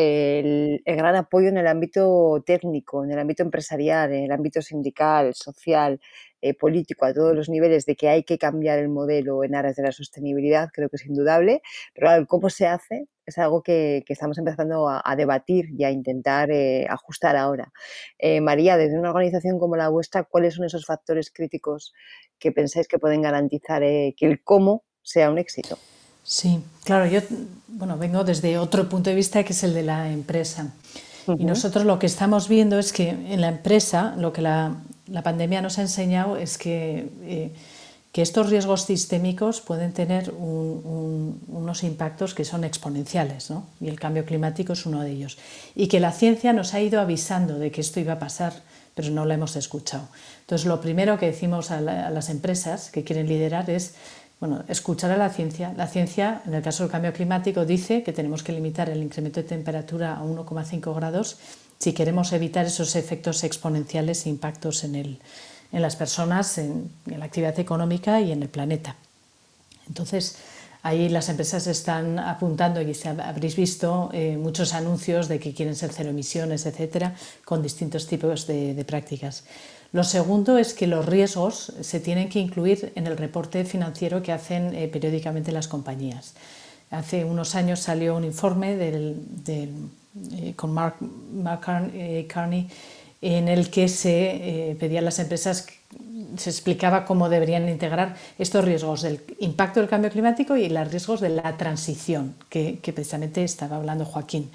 el, 0.00 0.82
gran 0.84 1.16
apoyo 1.16 1.48
en 1.48 1.58
el 1.58 1.66
ámbito 1.66 2.42
técnico, 2.46 3.04
en 3.04 3.12
el 3.12 3.18
ámbito 3.18 3.42
empresarial, 3.42 4.12
en 4.12 4.24
el 4.24 4.32
ámbito 4.32 4.62
sindical, 4.62 5.34
social, 5.34 6.00
eh, 6.42 6.54
político 6.54 7.04
a 7.04 7.12
todos 7.12 7.34
los 7.36 7.48
niveles 7.48 7.84
de 7.86 7.96
que 7.96 8.08
hay 8.08 8.24
que 8.24 8.38
cambiar 8.38 8.78
el 8.78 8.88
modelo 8.88 9.44
en 9.44 9.54
aras 9.54 9.76
de 9.76 9.82
la 9.82 9.92
sostenibilidad, 9.92 10.70
creo 10.72 10.88
que 10.88 10.96
es 10.96 11.06
indudable, 11.06 11.62
pero 11.94 12.26
cómo 12.26 12.50
se 12.50 12.66
hace 12.66 13.08
es 13.26 13.38
algo 13.38 13.62
que, 13.62 14.02
estamos 14.08 14.38
empezando 14.38 14.88
a, 14.88 15.14
debatir 15.16 15.66
y 15.78 15.84
a 15.84 15.90
intentar 15.90 16.50
eh, 16.50 16.86
ajustar 16.88 17.36
ahora. 17.36 17.72
Eh, 18.18 18.40
María, 18.40 18.76
desde 18.76 18.98
una 18.98 19.10
organización 19.10 19.58
como 19.58 19.76
la 19.76 19.88
vuestra, 19.88 20.24
¿cuáles 20.24 20.54
son 20.54 20.64
esos 20.64 20.84
factores 20.86 21.30
críticos 21.30 21.92
que 22.38 22.52
pensáis 22.52 22.88
que 22.88 22.98
pueden 22.98 23.22
garantizar 23.22 23.82
que 23.82 24.14
el 24.20 24.42
cómo 24.42 24.84
sea 25.02 25.30
un 25.30 25.38
éxito? 25.38 25.78
Sí, 26.30 26.60
claro, 26.84 27.06
yo 27.06 27.22
bueno, 27.66 27.98
vengo 27.98 28.22
desde 28.22 28.56
otro 28.56 28.88
punto 28.88 29.10
de 29.10 29.16
vista 29.16 29.42
que 29.42 29.52
es 29.52 29.64
el 29.64 29.74
de 29.74 29.82
la 29.82 30.12
empresa. 30.12 30.72
Y 31.26 31.44
nosotros 31.44 31.84
lo 31.84 31.98
que 31.98 32.06
estamos 32.06 32.46
viendo 32.48 32.78
es 32.78 32.92
que 32.92 33.08
en 33.08 33.40
la 33.40 33.48
empresa 33.48 34.14
lo 34.16 34.32
que 34.32 34.40
la, 34.40 34.76
la 35.08 35.24
pandemia 35.24 35.60
nos 35.60 35.78
ha 35.78 35.82
enseñado 35.82 36.36
es 36.36 36.56
que, 36.56 37.10
eh, 37.22 37.52
que 38.12 38.22
estos 38.22 38.48
riesgos 38.48 38.82
sistémicos 38.82 39.60
pueden 39.60 39.92
tener 39.92 40.32
unos 40.32 41.82
impactos 41.82 42.32
que 42.32 42.44
son 42.44 42.62
exponenciales, 42.62 43.50
¿no? 43.50 43.66
y 43.80 43.88
el 43.88 43.98
cambio 43.98 44.24
climático 44.24 44.74
es 44.74 44.86
uno 44.86 45.02
de 45.02 45.10
ellos. 45.10 45.36
Y 45.74 45.88
que 45.88 45.98
la 45.98 46.12
ciencia 46.12 46.52
nos 46.52 46.74
ha 46.74 46.80
ido 46.80 47.00
avisando 47.00 47.58
de 47.58 47.72
que 47.72 47.80
esto 47.80 47.98
iba 47.98 48.12
a 48.12 48.18
pasar, 48.20 48.52
pero 48.94 49.10
no 49.10 49.26
lo 49.26 49.34
hemos 49.34 49.56
escuchado. 49.56 50.06
Entonces, 50.42 50.66
lo 50.66 50.80
primero 50.80 51.18
que 51.18 51.26
decimos 51.26 51.72
a, 51.72 51.80
las 51.80 52.30
empresas 52.30 52.90
que 52.92 53.02
quieren 53.02 53.26
liderar 53.26 53.68
es 53.68 53.94
bueno, 54.40 54.64
escuchar 54.68 55.10
a 55.10 55.18
la 55.18 55.28
ciencia. 55.28 55.74
La 55.76 55.86
ciencia, 55.86 56.42
en 56.46 56.54
el 56.54 56.62
caso 56.62 56.82
del 56.82 56.90
cambio 56.90 57.12
climático, 57.12 57.66
dice 57.66 58.02
que 58.02 58.12
tenemos 58.12 58.42
que 58.42 58.52
limitar 58.52 58.88
el 58.88 59.02
incremento 59.02 59.40
de 59.42 59.48
temperatura 59.48 60.16
a 60.16 60.22
1,5 60.22 60.94
grados 60.94 61.38
si 61.78 61.94
queremos 61.94 62.32
evitar 62.32 62.66
esos 62.66 62.94
efectos 62.94 63.42
exponenciales 63.42 64.26
e 64.26 64.28
impactos 64.28 64.84
en, 64.84 64.94
el, 64.96 65.18
en 65.72 65.80
las 65.80 65.96
personas, 65.96 66.58
en, 66.58 66.90
la 67.06 67.24
actividad 67.24 67.58
económica 67.58 68.20
y 68.20 68.32
en 68.32 68.42
el 68.42 68.50
planeta. 68.50 68.96
Entonces, 69.88 70.36
ahí 70.82 71.08
las 71.08 71.30
empresas 71.30 71.66
están 71.66 72.18
apuntando, 72.18 72.82
y 72.82 72.94
habréis 73.24 73.56
visto 73.56 74.10
eh, 74.12 74.36
muchos 74.36 74.74
anuncios 74.74 75.26
de 75.28 75.40
que 75.40 75.54
quieren 75.54 75.74
ser 75.74 75.90
cero 75.92 76.10
emisiones, 76.10 76.66
etcétera, 76.66 77.14
con 77.46 77.62
distintos 77.62 78.06
tipos 78.06 78.46
de, 78.46 78.84
prácticas. 78.86 79.44
Lo 79.92 80.04
segundo 80.04 80.56
es 80.56 80.72
que 80.72 80.86
los 80.86 81.04
riesgos 81.06 81.72
se 81.80 81.98
tienen 81.98 82.28
que 82.28 82.38
incluir 82.38 82.92
en 82.94 83.06
el 83.06 83.16
reporte 83.16 83.64
financiero 83.64 84.22
que 84.22 84.32
hacen 84.32 84.74
eh, 84.74 84.86
periódicamente 84.86 85.50
las 85.50 85.66
compañías. 85.66 86.34
Hace 86.90 87.24
unos 87.24 87.54
años 87.56 87.80
salió 87.80 88.16
un 88.16 88.24
informe 88.24 88.76
eh, 88.80 90.54
con 90.54 90.72
Mark, 90.72 90.96
eh, 91.92 92.26
Carney, 92.28 92.68
en 93.20 93.48
el 93.48 93.68
que 93.70 93.88
se 93.88 94.76
pedía 94.80 95.00
a 95.00 95.02
las 95.02 95.18
empresas, 95.18 95.66
se 96.36 96.50
explicaba 96.50 97.04
cómo 97.04 97.28
deberían 97.28 97.68
integrar 97.68 98.16
estos 98.38 98.64
riesgos 98.64 99.02
del 99.02 99.20
impacto 99.40 99.80
del 99.80 99.90
cambio 99.90 100.10
climático 100.10 100.56
y 100.56 100.68
los 100.70 100.90
riesgos 100.90 101.20
de 101.20 101.28
la 101.28 101.56
transición, 101.58 102.34
que, 102.48 102.78
precisamente 102.94 103.44
estaba 103.44 103.76
hablando 103.76 104.06
Joaquín. 104.06 104.50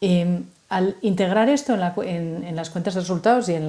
Em, 0.00 0.44
al 0.68 0.96
integrar 1.02 1.48
esto 1.48 1.74
en, 2.02 2.56
las 2.56 2.70
cuentas 2.70 2.94
de 2.94 3.00
resultados 3.00 3.48
y 3.48 3.54
en, 3.54 3.68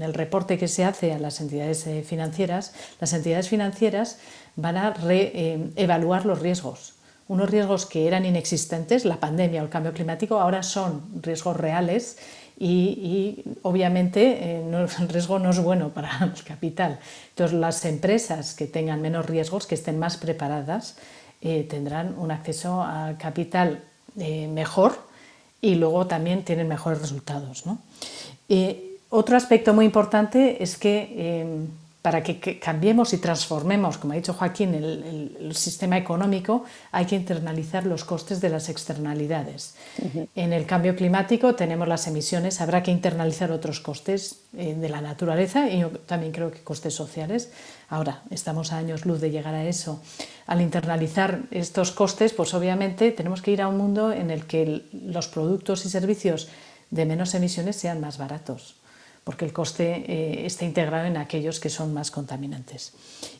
el 0.00 0.14
reporte 0.14 0.58
que 0.58 0.68
se 0.68 0.84
hace 0.84 1.12
a 1.12 1.18
las 1.18 1.40
entidades 1.40 1.86
financieras, 2.04 2.74
las 3.00 3.12
entidades 3.12 3.48
financieras 3.48 4.18
van 4.56 4.76
a 4.76 4.90
reevaluar 4.90 6.26
los 6.26 6.40
riesgos 6.40 6.96
unos 7.28 7.50
riesgos 7.50 7.86
que 7.86 8.06
eran 8.06 8.24
inexistentes, 8.24 9.04
la 9.04 9.18
pandemia 9.18 9.60
o 9.60 9.64
el 9.64 9.70
cambio 9.70 9.92
climático, 9.92 10.38
ahora 10.38 10.62
son 10.62 11.02
riesgos 11.22 11.56
reales 11.56 12.18
y, 12.58 13.42
obviamente 13.62 14.60
eh, 14.60 14.86
el 15.00 15.08
riesgo 15.08 15.38
no 15.38 15.50
es 15.50 15.58
bueno 15.58 15.90
para 15.90 16.10
el 16.22 16.44
capital. 16.44 16.98
Entonces 17.30 17.58
las 17.58 17.84
empresas 17.84 18.54
que 18.54 18.66
tengan 18.66 19.02
menos 19.02 19.26
riesgos, 19.26 19.66
que 19.66 19.74
estén 19.74 19.98
más 19.98 20.16
preparadas, 20.16 20.96
eh, 21.42 21.66
tendrán 21.68 22.16
un 22.18 22.30
acceso 22.30 22.82
al 22.82 23.18
capital 23.18 23.82
eh, 24.18 24.48
mejor 24.48 24.98
y 25.60 25.74
luego 25.74 26.06
también 26.06 26.44
tienen 26.44 26.68
mejores 26.68 27.00
resultados. 27.00 27.64
otro 29.08 29.36
aspecto 29.36 29.72
muy 29.74 29.84
importante 29.84 30.62
es 30.62 30.76
que 30.76 31.66
para 32.06 32.22
que, 32.22 32.60
cambiemos 32.60 33.12
y 33.14 33.18
transformemos, 33.18 33.98
como 33.98 34.12
ha 34.12 34.16
dicho 34.16 34.32
Joaquín, 34.32 34.76
el, 34.76 35.52
sistema 35.56 35.98
económico, 35.98 36.62
hay 36.92 37.04
que 37.04 37.16
internalizar 37.16 37.84
los 37.84 38.04
costes 38.04 38.40
de 38.40 38.48
las 38.48 38.68
externalidades. 38.68 39.74
En 40.36 40.52
el 40.52 40.66
cambio 40.66 40.94
climático 40.94 41.56
tenemos 41.56 41.88
las 41.88 42.06
emisiones, 42.06 42.60
habrá 42.60 42.84
que 42.84 42.92
internalizar 42.92 43.50
otros 43.50 43.80
costes 43.80 44.42
eh, 44.56 44.76
de 44.76 44.88
la 44.88 45.00
naturaleza 45.00 45.68
y 45.68 45.80
yo 45.80 45.90
también 46.06 46.30
creo 46.30 46.52
que 46.52 46.60
costes 46.60 46.94
sociales. 46.94 47.50
Ahora, 47.88 48.22
estamos 48.30 48.72
a 48.72 48.78
años 48.78 49.04
luz 49.04 49.20
de 49.20 49.32
llegar 49.32 49.56
a 49.56 49.64
eso. 49.64 50.00
Al 50.46 50.60
internalizar 50.60 51.40
estos 51.50 51.90
costes, 51.90 52.32
pues 52.32 52.54
obviamente 52.54 53.10
tenemos 53.10 53.42
que 53.42 53.50
ir 53.50 53.60
a 53.60 53.66
un 53.66 53.78
mundo 53.78 54.12
en 54.12 54.30
el 54.30 54.46
que 54.46 54.84
los 54.92 55.26
productos 55.26 55.84
y 55.86 55.90
servicios 55.90 56.46
de 56.88 57.04
menos 57.04 57.34
emisiones 57.34 57.74
sean 57.74 58.00
más 58.00 58.16
baratos 58.16 58.76
porque 59.26 59.44
el 59.44 59.52
coste 59.52 60.04
eh, 60.06 60.46
está 60.46 60.64
integrado 60.64 61.04
en 61.04 61.16
aquellos 61.16 61.58
que 61.58 61.68
son 61.68 61.92
más 61.92 62.12
contaminantes. 62.12 62.92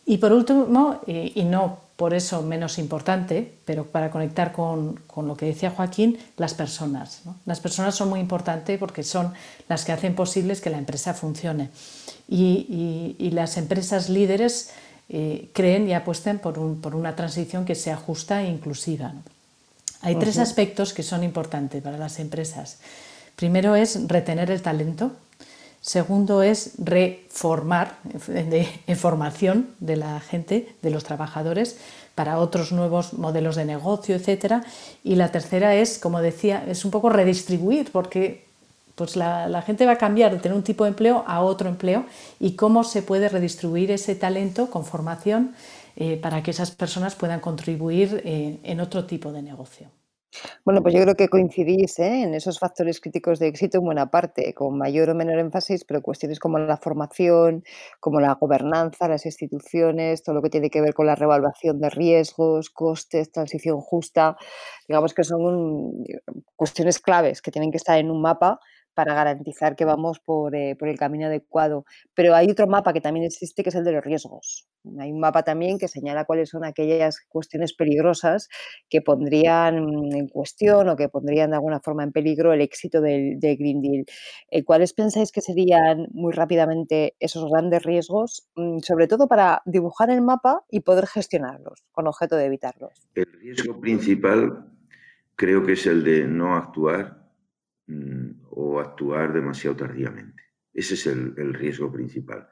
Y 0.05 0.19
por 0.19 0.33
último, 0.33 1.01
eh, 1.07 1.31
y 1.33 1.45
no 1.45 1.79
por 1.95 2.13
eso 2.13 2.43
menos 2.43 2.81
importante, 2.81 3.53
pero 3.65 3.87
para 3.87 4.11
conectar 4.11 4.51
con, 4.51 4.99
lo 5.15 5.37
que 5.37 5.47
decía 5.47 5.71
Joaquín, 5.71 6.19
las 6.39 6.55
personas. 6.55 7.21
Las 7.45 7.61
personas 7.61 7.95
son 7.95 8.09
muy 8.09 8.19
importantes 8.19 8.81
porque 8.81 9.05
son 9.05 9.33
las 9.69 9.85
que 9.85 9.93
hacen 9.93 10.17
posible 10.17 10.57
que 10.57 10.71
la 10.71 10.79
empresa 10.79 11.15
funcione. 11.15 11.71
Y, 12.29 13.31
las 13.31 13.57
empresas 13.57 14.09
líderes 14.09 14.71
eh, 15.09 15.51
creen 15.53 15.89
y 15.89 15.95
apuestan 15.95 16.41
por, 16.41 16.59
una 16.59 17.15
transición 17.15 17.65
que 17.65 17.77
sea 17.77 17.97
justa 17.97 18.43
e 18.43 18.49
inclusiva. 18.51 19.15
Hay 20.01 20.17
tres 20.17 20.39
aspectos 20.39 20.93
que 20.93 21.05
son 21.05 21.23
importantes 21.23 21.81
para 21.81 21.97
las 21.97 22.19
empresas. 22.19 22.79
Primero 23.37 23.77
es 23.77 24.09
retener 24.09 24.51
el 24.51 24.63
talento, 24.63 25.13
Segundo 25.87 26.43
es 26.43 26.73
reformar, 26.79 27.99
en 28.27 28.97
formación 28.97 29.69
de 29.79 29.95
la 29.95 30.19
gente, 30.19 30.75
de 30.83 30.91
los 30.91 31.05
trabajadores, 31.05 31.79
para 32.17 32.41
otros 32.41 32.73
nuevos 32.73 33.13
modelos 33.13 33.55
de 33.55 33.67
negocio, 33.67 34.17
etc. 34.17 34.65
Y 35.05 35.15
la 35.15 35.31
tercera 35.31 35.77
es, 35.77 36.01
como 36.01 36.21
decía, 36.21 36.65
es 36.67 36.85
un 36.85 36.91
poco 36.91 37.09
redistribuir, 37.09 37.93
porque 37.93 38.47
pues 38.97 39.15
la, 39.15 39.63
gente 39.65 39.87
va 39.87 39.93
a 39.93 39.99
cambiar 39.99 40.33
de 40.33 40.41
tener 40.41 40.59
un 40.59 40.65
tipo 40.65 40.83
de 40.83 40.91
empleo 40.91 41.23
a 41.25 41.41
otro 41.41 41.69
empleo 41.69 42.05
y 42.41 42.57
cómo 42.57 42.83
se 42.83 43.03
puede 43.03 43.29
redistribuir 43.29 43.93
ese 43.93 44.17
talento 44.17 44.69
con 44.71 44.85
formación 44.85 45.55
eh, 45.95 46.19
para 46.21 46.43
que 46.43 46.51
esas 46.51 46.73
personas 46.73 47.15
puedan 47.15 47.39
contribuir 47.39 48.23
en 48.25 48.81
otro 48.81 49.05
tipo 49.05 49.31
de 49.31 49.43
negocio. 49.43 49.87
Bueno, 50.65 50.83
pues 50.83 50.95
yo 50.95 51.03
creo 51.03 51.15
que 51.15 51.29
coincidís 51.29 51.99
¿eh? 51.99 52.23
en 52.23 52.35
esos 52.35 52.59
factores 52.59 53.01
críticos 53.01 53.39
de 53.39 53.49
éxito 53.49 53.79
en 53.79 53.85
buena 53.85 54.11
parte, 54.11 54.53
con 54.55 54.77
mayor 54.77 55.11
o 55.11 55.15
menor 55.15 55.39
énfasis, 55.39 55.85
pero 55.85 56.03
cuestiones 56.03 56.39
como 56.41 56.59
la 56.59 56.77
formación, 56.77 57.65
como 58.01 58.21
la 58.21 58.35
gobernanza, 58.35 59.09
las 59.09 59.27
instituciones, 59.27 60.23
todo 60.23 60.35
lo 60.35 60.43
que 60.43 60.51
tiene 60.51 60.71
que 60.71 60.81
ver 60.81 60.95
con 60.95 61.07
la 61.07 61.15
revaluación 61.15 61.81
de 61.81 61.91
riesgos, 61.91 62.71
costes, 62.71 63.31
transición 63.33 63.81
justa, 63.81 64.37
digamos 64.89 65.15
que 65.15 65.25
son 65.25 66.05
cuestiones 66.57 66.99
claves 66.99 67.43
que 67.43 67.51
tienen 67.51 67.71
que 67.71 67.79
estar 67.79 67.99
en 67.99 68.11
un 68.11 68.21
mapa 68.21 68.61
para 68.97 69.15
garantizar 69.15 69.77
que 69.77 69.85
vamos 69.85 70.17
eh, 70.55 70.75
por, 70.75 70.89
el 70.89 70.99
camino 70.99 71.27
adecuado. 71.27 71.85
Pero 72.15 72.35
hay 72.35 72.51
otro 72.51 72.67
mapa 72.67 72.95
que 72.95 73.03
también 73.03 73.27
existe, 73.27 73.63
que 73.63 73.69
es 73.69 73.75
el 73.75 73.85
de 73.85 73.93
los 73.93 74.03
riesgos. 74.03 74.67
Hay 74.99 75.13
un 75.13 75.21
mapa 75.21 75.43
también 75.43 75.79
que 75.79 75.87
señala 75.87 76.25
cuáles 76.25 76.49
son 76.49 76.65
aquellas 76.65 77.21
cuestiones 77.29 77.75
peligrosas 77.75 78.49
que 78.89 79.03
pondrían 79.03 79.77
en 80.15 80.29
cuestión 80.29 80.89
o 80.89 80.97
que 80.97 81.11
pondrían 81.11 81.51
de 81.51 81.57
alguna 81.57 81.81
forma 81.81 82.05
en 82.05 82.13
peligro 82.13 82.55
el 82.55 82.63
éxito 82.63 83.03
del, 83.03 83.39
Green 83.39 83.83
Deal. 83.83 84.07
Eh, 84.51 84.65
¿Cuáles 84.65 84.95
pensáis 84.95 85.31
que 85.31 85.43
serían 85.43 86.07
muy 86.13 86.33
rápidamente 86.33 87.17
esos 87.21 87.51
grandes 87.51 87.83
riesgos, 87.83 88.49
mm, 88.55 88.79
sobre 88.79 89.09
todo 89.09 89.29
para 89.29 89.61
dibujar 89.67 90.09
el 90.09 90.23
mapa 90.23 90.65
y 90.71 90.81
poder 90.81 91.07
gestionarlos 91.07 91.85
con 91.93 92.07
objeto 92.07 92.37
de 92.37 92.47
evitarlos? 92.47 92.93
El 93.15 93.31
riesgo 93.41 93.79
principal 93.79 94.71
creo 95.35 95.67
que 95.67 95.73
es 95.73 95.87
el 95.87 96.03
de 96.03 96.27
no 96.27 96.57
actuar 96.57 97.27
Mm, 97.89 98.46
o 98.59 98.81
actuar 98.81 99.35
demasiado 99.35 99.77
tardíamente. 99.77 100.43
Ese 100.73 100.95
es 100.95 101.07
el, 101.07 101.55
riesgo 101.55 101.93
principal. 101.93 102.49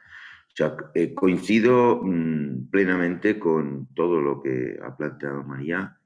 Eh, 0.94 1.14
coincido 1.14 2.00
mm, 2.02 2.68
plenamente 2.70 3.38
con 3.38 3.88
todo 3.94 4.20
lo 4.20 4.42
que 4.42 4.78
ha 4.82 4.94
planteado 4.96 5.42
María, 5.42 5.98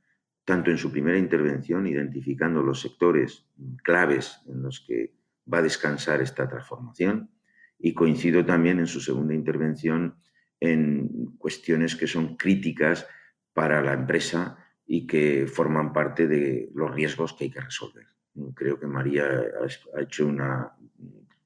tanto 0.45 0.71
en 0.71 0.79
su 0.79 0.91
primera 0.93 1.19
intervención, 1.19 1.87
identificando 1.87 2.63
los 2.63 2.81
sectores 2.81 3.47
mm, 3.57 3.77
claves 3.83 4.41
en 4.47 4.63
los 4.63 4.85
que 4.87 5.15
va 5.53 5.59
a 5.59 5.63
descansar 5.63 6.23
esta 6.23 6.49
transformación, 6.49 7.31
y 7.77 7.93
coincido 7.93 8.45
también 8.45 8.79
en 8.79 8.87
su 8.87 9.01
segunda 9.01 9.35
intervención 9.35 10.17
en 10.61 11.37
cuestiones 11.39 11.97
que 11.97 12.07
son 12.07 12.37
críticas 12.37 13.07
para 13.53 13.83
la 13.83 13.95
empresa 13.95 14.59
y 14.87 15.07
que 15.07 15.47
forman 15.47 15.93
parte 15.93 16.27
de 16.29 16.71
los 16.75 16.93
riesgos 16.95 17.35
que 17.35 17.45
hay 17.45 17.51
que 17.51 17.61
resolver. 17.61 18.07
Creo 18.55 18.79
que 18.79 18.87
María 18.87 19.25
ha 19.95 20.01
hecho 20.01 20.27
una 20.27 20.73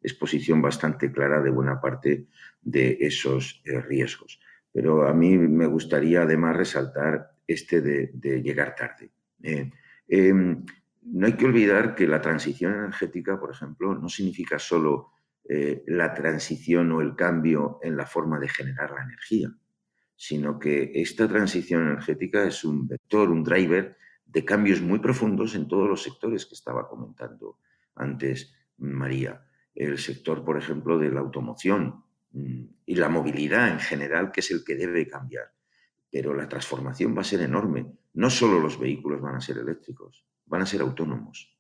exposición 0.02 0.60
bastante 0.60 1.12
clara 1.12 1.40
de 1.40 1.50
buena 1.50 1.80
parte 1.80 2.26
de 2.60 2.98
esos 3.00 3.62
eh, 3.64 3.80
riesgos. 3.80 4.40
Pero 4.72 5.06
a 5.06 5.12
mí 5.12 5.36
me 5.36 5.66
gustaría 5.66 6.22
además 6.22 6.56
resaltar 6.56 7.32
este 7.46 7.80
de, 7.80 8.42
llegar 8.42 8.74
tarde. 8.74 9.10
Eh, 9.42 9.70
em, 10.08 10.64
no 11.02 11.26
hay 11.26 11.34
que 11.34 11.46
olvidar 11.46 11.94
que 11.94 12.06
la 12.06 12.20
transición 12.20 12.74
energética, 12.74 13.38
por 13.38 13.50
ejemplo, 13.50 13.94
no 13.94 14.08
significa 14.08 14.58
solo 14.58 15.10
eh, 15.48 15.82
la 15.88 16.14
transición 16.14 16.92
o 16.92 17.00
el 17.00 17.16
cambio 17.16 17.78
en 17.82 17.96
la 17.96 18.06
forma 18.06 18.38
de 18.38 18.48
generar 18.48 18.92
la 18.92 19.02
energía, 19.02 19.52
sino 20.14 20.58
que 20.58 20.92
esta 20.94 21.28
transición 21.28 21.82
energética 21.82 22.44
es 22.44 22.64
un 22.64 22.86
vector, 22.86 23.28
un 23.30 23.42
driver 23.42 23.96
de 24.32 24.44
cambios 24.44 24.80
muy 24.80 24.98
profundos 24.98 25.54
en 25.54 25.68
todos 25.68 25.88
los 25.88 26.02
sectores 26.02 26.46
que 26.46 26.54
estaba 26.54 26.88
comentando 26.88 27.58
antes 27.94 28.54
María. 28.78 29.46
El 29.74 29.98
sector, 29.98 30.44
por 30.44 30.56
ejemplo, 30.56 30.98
de 30.98 31.10
la 31.10 31.20
automoción 31.20 32.02
mm, 32.32 32.64
y 32.86 32.94
la 32.94 33.10
movilidad 33.10 33.68
en 33.68 33.78
general, 33.78 34.32
que 34.32 34.40
es 34.40 34.50
el 34.50 34.64
que 34.64 34.74
debe 34.74 35.06
cambiar. 35.06 35.52
Pero 36.10 36.34
la 36.34 36.48
transformación 36.48 37.16
va 37.16 37.20
a 37.20 37.24
ser 37.24 37.42
enorme. 37.42 37.86
No 38.14 38.30
solo 38.30 38.58
los 38.58 38.78
vehículos 38.78 39.20
van 39.20 39.36
a 39.36 39.40
ser 39.40 39.58
eléctricos, 39.58 40.24
van 40.46 40.62
a 40.62 40.66
ser 40.66 40.80
autónomos. 40.80 41.58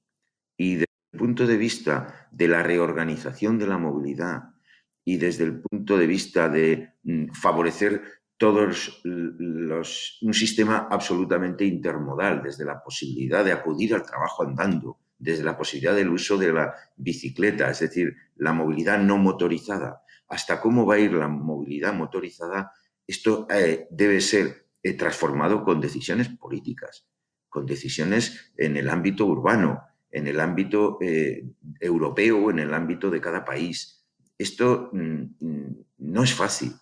Y 0.56 0.74
desde 0.74 0.86
el 1.12 1.18
punto 1.18 1.46
de 1.46 1.56
vista 1.56 2.28
de 2.30 2.48
la 2.48 2.62
reorganización 2.62 3.58
de 3.58 3.66
la 3.66 3.78
movilidad 3.78 4.54
y 5.04 5.18
desde 5.18 5.44
el 5.44 5.60
punto 5.60 5.98
de 5.98 6.06
vista 6.06 6.48
de 6.48 6.94
mm, 7.02 7.32
favorecer 7.32 8.21
todos 8.42 9.00
los, 9.04 10.18
un 10.20 10.34
sistema 10.34 10.88
absolutamente 10.90 11.64
intermodal, 11.64 12.42
desde 12.42 12.64
la 12.64 12.82
posibilidad 12.82 13.44
de 13.44 13.52
acudir 13.52 13.94
al 13.94 14.02
trabajo 14.02 14.42
andando, 14.42 14.98
desde 15.16 15.44
la 15.44 15.56
posibilidad 15.56 15.94
del 15.94 16.08
uso 16.08 16.36
de 16.36 16.52
la 16.52 16.74
bicicleta, 16.96 17.70
es 17.70 17.78
decir, 17.78 18.16
la 18.34 18.52
movilidad 18.52 18.98
no 18.98 19.16
motorizada, 19.16 20.02
hasta 20.26 20.60
cómo 20.60 20.84
va 20.84 20.96
a 20.96 20.98
ir 20.98 21.12
la 21.12 21.28
movilidad 21.28 21.94
motorizada, 21.94 22.72
esto 23.06 23.46
eh, 23.48 23.86
debe 23.92 24.20
ser 24.20 24.66
eh, 24.82 24.94
transformado 24.94 25.62
con 25.62 25.80
decisiones 25.80 26.28
políticas, 26.28 27.06
con 27.48 27.64
decisiones 27.64 28.52
en 28.56 28.76
el 28.76 28.90
ámbito 28.90 29.24
urbano, 29.24 29.82
en 30.10 30.26
el 30.26 30.40
ámbito 30.40 30.98
eh, 31.00 31.44
europeo 31.78 32.50
en 32.50 32.58
el 32.58 32.74
ámbito 32.74 33.08
de 33.08 33.20
cada 33.20 33.44
país. 33.44 34.04
Esto 34.36 34.90
mm, 34.92 35.22
mm, 35.38 35.84
no 35.98 36.24
es 36.24 36.34
fácil 36.34 36.72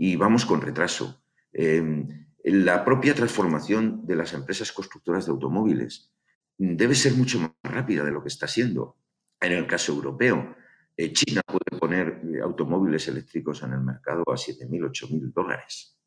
y 0.00 0.16
vamos 0.16 0.46
con 0.46 0.62
retraso. 0.62 1.22
Em, 1.52 2.08
la 2.42 2.86
propia 2.86 3.14
transformación 3.14 4.06
de 4.06 4.16
las 4.16 4.32
empresas 4.32 4.72
constructoras 4.72 5.26
de 5.26 5.32
automóviles 5.32 6.10
debe 6.56 6.94
ser 6.94 7.12
mucho 7.12 7.38
más 7.38 7.52
rápida 7.62 8.02
de 8.02 8.10
lo 8.10 8.22
que 8.22 8.28
está 8.28 8.48
siendo. 8.48 8.96
En 9.38 9.52
el 9.52 9.66
caso 9.66 9.92
europeo, 9.92 10.56
eh, 10.96 11.12
China 11.12 11.42
puede 11.46 11.78
poner 11.78 12.22
eh, 12.24 12.40
automóviles 12.40 13.08
eléctricos 13.08 13.62
en 13.62 13.74
el 13.74 13.82
mercado 13.82 14.22
a 14.26 14.36
7.000, 14.36 14.90
8.000 14.90 15.32
dólares. 15.34 15.98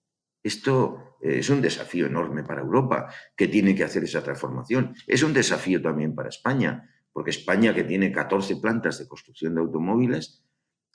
Esto 0.41 1.19
eh, 1.21 1.37
es 1.37 1.51
un 1.51 1.61
desafío 1.61 2.07
enorme 2.07 2.43
para 2.43 2.61
Europa, 2.61 3.13
que 3.37 3.47
tiene 3.47 3.75
que 3.75 3.83
hacer 3.83 4.03
esa 4.05 4.23
transformación. 4.23 4.95
Es 5.05 5.21
un 5.21 5.33
desafío 5.33 5.79
también 5.83 6.15
para 6.15 6.29
España, 6.29 6.89
porque 7.11 7.29
España, 7.29 7.75
que 7.75 7.83
tiene 7.83 8.11
14 8.11 8.55
plantas 8.55 8.97
de 8.97 9.07
construcción 9.07 9.53
de 9.53 9.61
automóviles, 9.61 10.43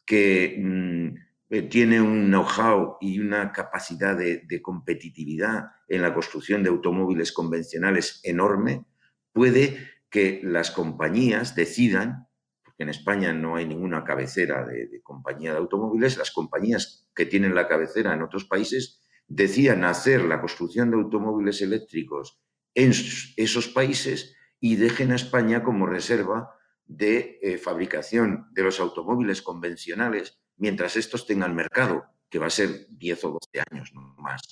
que 0.04 0.58
mm, 0.61 1.27
eh, 1.50 1.62
tiene 1.62 1.98
un 2.00 2.26
know-how 2.26 2.98
y 3.00 3.20
una 3.20 3.52
capacidad 3.52 4.14
de, 4.14 4.61
competitividad 4.61 5.70
en 5.88 6.02
la 6.02 6.12
construcción 6.12 6.62
de 6.62 6.68
automóviles 6.68 7.32
convencionales 7.32 8.20
enorme, 8.22 8.84
puede 9.32 9.78
que 10.11 10.40
las 10.44 10.70
compañías 10.70 11.54
decidan, 11.54 12.28
en 12.76 12.90
España 12.90 13.32
no 13.32 13.56
hay 13.56 13.66
ninguna 13.66 14.04
cabecera 14.04 14.66
de, 14.66 15.00
compañía 15.02 15.52
de 15.52 15.58
automóviles, 15.58 16.18
las 16.18 16.30
compañías 16.32 17.08
que 17.14 17.24
tienen 17.24 17.54
la 17.54 17.66
cabecera 17.66 18.12
en 18.12 18.22
otros 18.22 18.44
países 18.44 19.00
decían 19.26 19.84
hacer 19.84 20.22
la 20.24 20.40
construcción 20.40 20.90
de 20.90 20.96
automóviles 20.96 21.62
eléctricos 21.62 22.42
en 22.74 22.92
esos 23.37 23.68
países 23.68 24.37
y 24.61 24.76
dejen 24.76 25.12
a 25.12 25.16
España 25.16 25.62
como 25.62 25.87
reserva 25.87 26.50
de 26.84 27.38
eh, 27.42 27.58
fabricación 27.58 28.48
de 28.52 28.62
los 28.64 28.80
automóviles 28.80 29.40
convencionales 29.42 30.40
mientras 30.59 30.97
estos 30.97 31.27
tengan 31.27 31.55
mercado, 31.55 32.05
que 32.29 32.38
va 32.38 32.47
a 32.47 32.51
ser 32.51 32.87
10 32.90 33.25
o 33.25 33.38
12 33.53 33.64
años 33.71 33.90
no 33.94 34.14
más. 34.18 34.42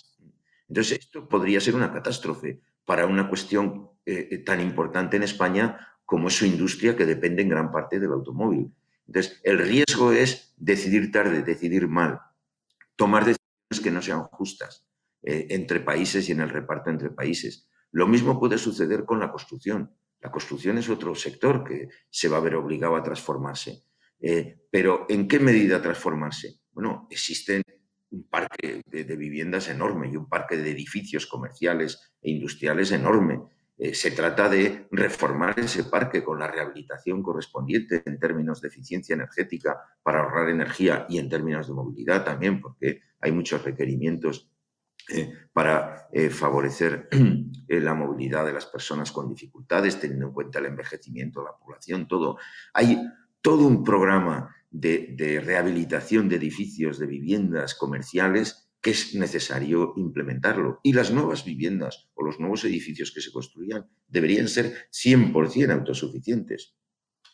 Entonces, 0.69 0.99
esto 1.01 1.29
podría 1.29 1.61
ser 1.61 1.75
una 1.75 1.93
catástrofe 1.93 2.61
para 2.85 3.07
una 3.07 3.29
cuestión 3.29 3.91
eh, 4.05 4.29
eh, 4.31 4.39
tan 4.39 4.61
importante 4.61 5.17
en 5.17 5.23
España 5.23 5.79
como 6.05 6.29
es 6.29 6.37
su 6.37 6.47
industria, 6.47 6.97
que 6.97 7.05
depende 7.05 7.43
en 7.43 7.49
gran 7.49 7.73
parte 7.73 7.99
del 7.99 8.13
automóvil. 8.13 8.73
Entonces, 9.07 9.41
el 9.43 9.59
riesgo 9.59 10.13
es 10.13 10.55
decidir 10.57 11.11
tarde, 11.11 11.43
decidir 11.43 11.89
mal, 11.89 12.21
tomar 12.95 13.25
decisiones 13.25 13.81
que 13.83 13.91
no 13.91 14.03
sean 14.03 14.23
justas 14.23 14.87
eh, 15.23 15.49
entre 15.51 15.81
países 15.81 16.29
y 16.29 16.33
en 16.33 16.41
el 16.41 16.51
reparto 16.51 16.91
entre 16.91 17.11
países. 17.11 17.69
Lo 17.91 18.07
mismo 18.07 18.39
puede 18.39 18.59
suceder 18.59 19.05
con 19.05 19.19
la 19.19 19.31
construcción. 19.31 19.93
La 20.21 20.31
construcción 20.31 20.79
es 20.79 20.89
otro 20.89 21.15
sector 21.15 21.65
que 21.65 21.89
se 22.11 22.29
va 22.29 22.39
a 22.39 22.41
ver 22.41 22.55
obligado 22.55 22.97
a 22.97 23.03
transformarse. 23.03 23.85
Pero 24.71 25.07
¿en 25.09 25.29
qué 25.29 25.39
medida 25.39 25.81
transformarse? 25.81 26.61
Bueno, 26.73 27.07
existen 27.11 27.63
un 28.11 28.29
parque 28.29 28.83
de, 28.87 29.17
viviendas 29.17 29.69
enorme 29.69 30.09
y 30.09 30.17
un 30.17 30.29
parque 30.29 30.57
de 30.57 30.71
edificios 30.71 31.27
comerciales 31.27 32.15
e 32.23 32.31
industriales 32.31 32.93
enorme. 32.93 33.41
Eh, 33.79 33.95
se 33.95 34.11
trata 34.11 34.49
de 34.49 34.87
reformar 34.91 35.59
ese 35.59 35.85
parque 35.85 36.25
con 36.25 36.39
la 36.39 36.49
rehabilitación 36.49 37.23
correspondiente 37.23 38.03
en 38.07 38.19
términos 38.19 38.61
de 38.61 38.69
eficiencia 38.69 39.15
energética 39.15 39.79
para 40.03 40.21
ahorrar 40.21 40.49
energía 40.49 41.07
y 41.09 41.19
en 41.19 41.29
términos 41.29 41.67
de 41.67 41.75
movilidad 41.75 42.25
también, 42.25 42.61
porque 42.61 43.03
hay 43.21 43.33
muchos 43.33 43.63
requerimientos 43.65 44.51
eh, 45.13 45.31
para 45.53 46.09
eh, 46.13 46.31
favorecer 46.31 47.09
la 47.69 47.95
movilidad 47.95 48.47
de 48.47 48.55
las 48.55 48.67
personas 48.67 49.13
con 49.13 49.29
dificultades, 49.29 50.01
teniendo 50.01 50.27
en 50.27 50.33
cuenta 50.33 50.59
el 50.59 50.67
envejecimiento 50.67 51.41
de 51.41 51.47
la 51.47 51.57
población, 51.57 52.09
todo. 52.09 52.39
Hay 52.73 52.99
todo 53.47 53.65
un 53.65 53.85
programa 53.85 54.57
de, 54.73 55.41
rehabilitación 55.41 56.29
de 56.29 56.35
edificios, 56.35 56.99
de 56.99 57.07
viviendas 57.07 57.77
comerciales, 57.77 58.73
que 58.83 58.91
es 58.91 59.15
necesario 59.15 59.93
implementarlo. 59.97 60.81
Y 60.83 60.95
las 60.95 61.13
nuevas 61.13 61.45
viviendas 61.45 62.11
o 62.15 62.25
los 62.25 62.41
nuevos 62.41 62.65
edificios 62.65 63.13
que 63.13 63.21
se 63.21 63.31
construyan 63.31 63.89
deberían 64.09 64.49
ser 64.49 64.89
100% 64.91 65.71
autosuficientes. 65.71 66.75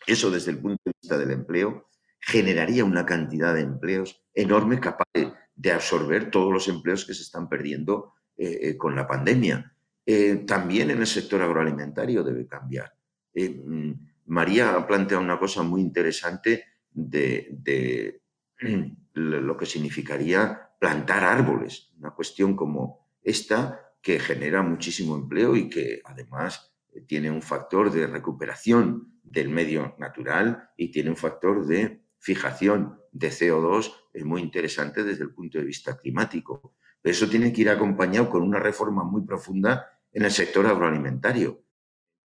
Eso 0.07 0.31
desde 0.31 0.51
el 0.51 0.59
punto 0.59 0.83
de 0.85 0.93
vista 1.01 1.17
del 1.17 1.31
empleo 1.31 1.89
generaría 2.21 2.85
una 2.85 3.07
cantidad 3.07 3.55
de 3.55 3.63
empleos 3.63 4.23
enorme 4.35 4.81
capaz 4.81 5.09
de, 5.15 5.73
absorber 5.73 6.31
todos 6.31 6.53
los 6.53 6.69
empleos 6.69 7.07
que 7.07 7.15
se 7.15 7.23
están 7.23 7.49
perdiendo 7.49 8.13
eh, 8.37 8.59
eh, 8.61 8.77
con 8.77 8.95
la 8.95 9.07
pandemia. 9.07 9.75
Eh, 10.05 10.45
también 10.47 10.91
en 10.91 10.99
el 10.99 11.07
sector 11.07 11.41
agroalimentario 11.41 12.23
debe 12.23 12.47
cambiar. 12.47 12.93
Mm, 13.35 14.12
María 14.27 14.75
ha 14.75 14.87
planteado 14.87 15.23
una 15.23 15.39
cosa 15.39 15.63
muy 15.63 15.81
interesante 15.81 16.65
de, 16.93 18.21
lo 19.15 19.57
que 19.57 19.67
significaría 19.67 20.71
plantar 20.79 21.25
árboles, 21.25 21.93
una 21.99 22.11
cuestión 22.11 22.57
como 22.57 23.09
esta 23.23 23.95
que 24.01 24.19
genera 24.19 24.63
muchísimo 24.63 25.15
empleo 25.15 25.55
y 25.55 25.69
que 25.69 26.01
además 26.05 26.75
eh, 26.93 27.03
tiene 27.03 27.31
un 27.31 27.43
factor 27.43 27.91
de 27.93 28.07
recuperación 28.07 29.21
del 29.23 29.49
medio 29.49 29.95
natural 29.99 30.71
y 30.77 30.91
tiene 30.91 31.11
un 31.11 31.17
factor 31.17 31.65
de 31.67 32.03
fijación 32.19 32.99
de 33.13 33.29
CO2 33.29 33.93
eh, 34.13 34.25
muy 34.25 34.43
interesante 34.43 35.05
desde 35.05 35.23
el 35.23 35.33
punto 35.33 35.59
de 35.59 35.65
vista 35.65 35.97
climático. 35.97 36.75
Pero 37.01 37.13
eso 37.13 37.29
tiene 37.29 37.53
que 37.53 37.63
ir 37.63 37.71
acompañado 37.71 38.29
con 38.29 38.43
una 38.43 38.59
reforma 38.59 39.05
muy 39.05 39.23
profunda 39.23 39.87
en 40.13 40.25
el 40.25 40.31
sector 40.31 40.67
agroalimentario, 40.67 41.63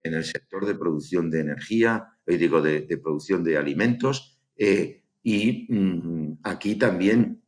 en 0.05 0.15
el 0.15 0.25
sector 0.25 0.65
de 0.67 0.77
producción 0.77 1.31
de 1.31 1.41
energía, 1.41 2.17
eh, 2.27 2.37
digo, 2.37 2.63
de 2.63 2.99
producción 3.03 3.43
de 3.43 3.57
alimentos 3.57 4.35
eh, 4.57 5.03
y 5.23 5.67
mm, 5.73 6.39
aquí 6.43 6.77
también 6.77 7.43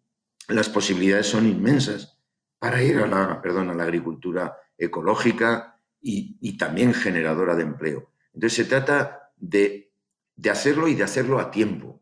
las 0.48 0.68
posibilidades 0.68 1.26
son 1.26 1.46
inmensas 1.46 2.18
para 2.58 2.82
ir 2.82 2.98
a 2.98 3.06
la, 3.06 3.42
perdón, 3.42 3.70
a 3.70 3.74
la 3.74 3.84
agricultura 3.84 4.56
ecológica 4.78 5.78
y, 6.00 6.56
también 6.56 6.94
generadora 6.94 7.56
de 7.56 7.64
empleo. 7.64 8.12
Entonces 8.32 8.64
se 8.64 8.64
trata 8.64 9.32
de, 9.36 9.92
hacerlo 10.48 10.86
y 10.86 10.94
de 10.94 11.02
hacerlo 11.02 11.40
a 11.40 11.50
tiempo. 11.50 12.00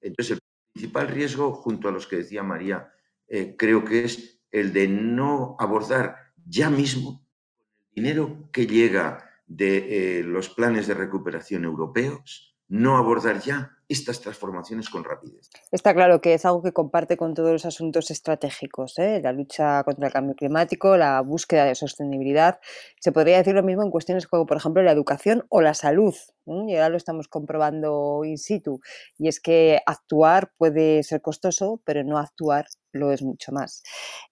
Entonces 0.00 0.32
el 0.32 0.40
principal 0.72 1.08
riesgo, 1.08 1.52
junto 1.52 1.88
a 1.88 1.92
los 1.92 2.06
que 2.06 2.16
decía 2.16 2.42
María, 2.42 2.90
eh, 3.28 3.54
creo 3.58 3.84
que 3.84 4.04
es 4.04 4.40
el 4.50 4.72
de 4.72 4.88
no 4.88 5.56
abordar 5.58 6.32
ya 6.46 6.70
mismo 6.70 7.26
el 7.94 8.02
dinero 8.02 8.48
que 8.50 8.66
llega 8.66 9.23
de 9.46 10.18
eh, 10.20 10.22
los 10.22 10.48
planes 10.50 10.86
de 10.86 10.94
recuperación 10.94 11.64
europeos, 11.64 12.53
no 12.68 12.96
abordar 12.96 13.40
ya 13.40 13.74
estas 13.88 14.20
transformaciones 14.20 14.88
con 14.88 15.04
rapidez. 15.04 15.50
Está 15.70 15.94
claro 15.94 16.20
que 16.20 16.34
es 16.34 16.44
algo 16.44 16.62
que 16.62 16.72
comparte 16.72 17.16
con 17.16 17.34
todos 17.34 17.52
los 17.52 17.66
asuntos 17.66 18.10
estratégicos, 18.10 18.98
¿eh? 18.98 19.20
la 19.22 19.32
lucha 19.32 19.84
contra 19.84 20.06
el 20.06 20.12
cambio 20.12 20.34
climático, 20.34 20.96
la 20.96 21.20
búsqueda 21.20 21.64
de 21.66 21.74
sostenibilidad. 21.74 22.60
Se 23.00 23.12
podría 23.12 23.36
decir 23.36 23.54
lo 23.54 23.62
mismo 23.62 23.82
en 23.82 23.90
cuestiones 23.90 24.26
como, 24.26 24.46
por 24.46 24.56
ejemplo, 24.56 24.82
la 24.82 24.92
educación 24.92 25.44
o 25.50 25.60
la 25.60 25.74
salud. 25.74 26.14
Y 26.46 26.74
ahora 26.74 26.90
lo 26.90 26.96
estamos 26.96 27.28
comprobando 27.28 28.22
in 28.24 28.38
situ. 28.38 28.80
Y 29.18 29.28
es 29.28 29.40
que 29.40 29.80
actuar 29.86 30.52
puede 30.56 31.02
ser 31.02 31.20
costoso, 31.20 31.80
pero 31.84 32.04
no 32.04 32.18
actuar 32.18 32.66
lo 32.92 33.12
es 33.12 33.22
mucho 33.22 33.52
más. 33.52 33.82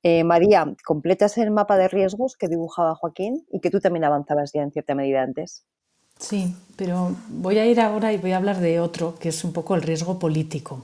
Eh, 0.03 0.25
María, 0.25 0.75
¿completas 0.85 1.37
el 1.38 1.51
mapa 1.51 1.77
de 1.77 1.88
riesgos 1.88 2.37
que 2.37 2.49
dibujaba 2.49 2.95
Joaquín 2.95 3.47
y 3.51 3.61
que 3.61 3.71
tú 3.71 3.81
también 3.81 4.05
avanzabas 4.05 4.53
ya 4.53 4.62
en 4.62 4.73
cierta 4.73 4.95
medida 4.95 5.23
antes? 5.23 5.66
Sí, 6.22 6.54
pero 6.76 7.14
voy 7.28 7.58
a 7.58 7.66
ir 7.66 7.80
ahora 7.80 8.12
y 8.12 8.18
voy 8.18 8.32
a 8.32 8.37
hablar 8.37 8.61
de 8.61 8.80
otro, 8.80 9.16
que 9.18 9.28
es 9.30 9.44
un 9.44 9.52
poco 9.52 9.74
el 9.74 9.82
riesgo 9.82 10.18
político. 10.18 10.82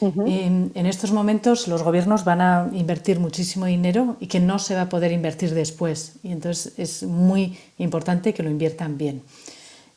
en, 0.00 0.70
estos 0.74 1.10
momentos 1.10 1.68
los 1.68 1.82
gobiernos 1.82 2.24
van 2.24 2.42
a 2.42 2.68
invertir 2.72 3.18
muchísimo 3.18 3.64
dinero 3.64 4.16
y 4.20 4.26
que 4.26 4.40
no 4.40 4.58
se 4.58 4.74
va 4.74 4.82
a 4.82 4.88
poder 4.90 5.12
invertir 5.12 5.54
después. 5.54 6.16
Y 6.22 6.30
entonces 6.30 6.74
es 6.76 7.02
muy 7.02 7.58
importante 7.78 8.34
que 8.34 8.42
lo 8.42 8.50
inviertan 8.50 8.98
bien. 8.98 9.22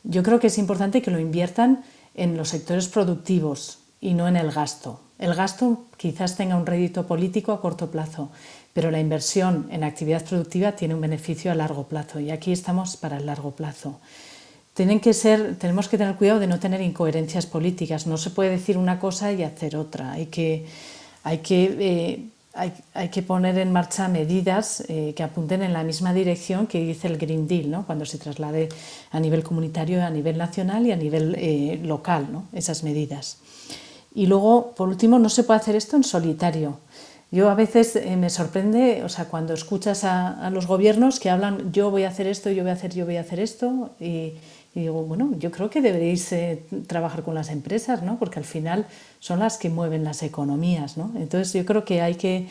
Yo 0.02 0.22
creo 0.22 0.40
que 0.40 0.46
es 0.46 0.56
importante 0.56 1.02
que 1.02 1.10
lo 1.10 1.20
inviertan 1.20 1.84
en 2.14 2.38
los 2.38 2.48
sectores 2.48 2.88
productivos 2.88 3.80
y 4.00 4.14
no 4.14 4.26
en 4.26 4.36
el 4.36 4.50
gasto. 4.50 5.00
El 5.18 5.34
gasto 5.34 5.84
quizás 5.98 6.36
tenga 6.36 6.56
un 6.56 6.64
rédito 6.64 7.06
político 7.06 7.52
a 7.52 7.60
corto 7.60 7.90
plazo, 7.90 8.30
pero 8.72 8.90
la 8.90 9.00
inversión 9.00 9.68
en 9.70 9.84
actividad 9.84 10.24
productiva 10.24 10.72
tiene 10.72 10.94
un 10.94 11.02
beneficio 11.02 11.52
a 11.52 11.54
largo 11.54 11.84
plazo 11.84 12.18
y 12.18 12.30
aquí 12.30 12.52
estamos 12.52 12.96
para 12.96 13.18
el 13.18 13.26
largo 13.26 13.50
plazo 13.50 14.00
que 14.74 15.12
ser, 15.14 15.56
tenemos 15.56 15.88
que 15.88 15.98
tener 15.98 16.16
cuidado 16.16 16.40
de 16.40 16.46
no 16.46 16.58
tener 16.58 16.80
incoherencias 16.80 17.46
políticas. 17.46 18.06
No 18.06 18.16
se 18.16 18.30
puede 18.30 18.50
decir 18.50 18.78
una 18.78 18.98
cosa 18.98 19.32
y 19.32 19.42
hacer 19.42 19.76
otra. 19.76 20.12
Hay 20.12 20.26
que, 20.26 20.64
hay 21.22 21.38
que, 21.38 21.76
eh, 21.78 22.24
hay, 22.94 23.08
que 23.08 23.22
poner 23.22 23.58
en 23.58 23.72
marcha 23.72 24.08
medidas 24.08 24.82
eh, 24.88 25.12
que 25.14 25.22
apunten 25.22 25.62
en 25.62 25.72
la 25.72 25.84
misma 25.84 26.14
dirección 26.14 26.66
que 26.66 26.80
dice 26.80 27.08
el 27.08 27.18
Green 27.18 27.46
Deal, 27.46 27.70
¿no? 27.70 27.86
cuando 27.86 28.04
se 28.04 28.18
traslade 28.18 28.68
a 29.10 29.20
nivel 29.20 29.42
comunitario, 29.42 30.02
a 30.02 30.10
nivel 30.10 30.38
nacional 30.38 30.86
y 30.86 30.92
a 30.92 30.96
nivel 30.96 31.34
eh, 31.38 31.80
local, 31.84 32.28
¿no? 32.32 32.44
esas 32.52 32.82
medidas. 32.82 33.38
Y 34.14 34.26
luego, 34.26 34.72
por 34.74 34.88
último, 34.88 35.18
no 35.18 35.28
se 35.28 35.44
puede 35.44 35.60
hacer 35.60 35.76
esto 35.76 35.96
en 35.96 36.04
solitario. 36.04 36.78
Yo 37.30 37.48
a 37.48 37.54
veces 37.54 37.96
me 38.16 38.28
sorprende, 38.28 39.04
o 39.04 39.08
sea, 39.08 39.26
cuando 39.26 39.54
escuchas 39.54 40.02
a, 40.02 40.44
a, 40.44 40.50
los 40.50 40.66
gobiernos 40.66 41.20
que 41.20 41.30
hablan, 41.30 41.72
yo 41.72 41.92
voy 41.92 42.02
a 42.02 42.08
hacer 42.08 42.26
esto, 42.26 42.50
yo 42.50 42.64
voy 42.64 42.70
a 42.70 42.74
hacer, 42.74 42.92
yo 42.92 43.06
voy 43.06 43.18
a 43.18 43.20
hacer 43.20 43.38
esto, 43.38 43.90
y, 44.00 44.32
y 44.74 44.80
digo, 44.80 45.02
bueno, 45.02 45.32
yo 45.38 45.50
creo 45.50 45.68
que 45.68 45.80
deberéis 45.80 46.30
eh, 46.32 46.62
trabajar 46.86 47.22
con 47.24 47.34
las 47.34 47.50
empresas, 47.50 48.02
¿no? 48.02 48.18
Porque 48.18 48.38
al 48.38 48.44
final 48.44 48.86
son 49.18 49.40
las 49.40 49.58
que 49.58 49.68
mueven 49.68 50.04
las 50.04 50.22
economías, 50.22 50.96
¿no? 50.96 51.12
Entonces 51.16 51.52
yo 51.52 51.66
creo 51.66 51.84
que 51.84 52.02
hay 52.02 52.14
que, 52.14 52.46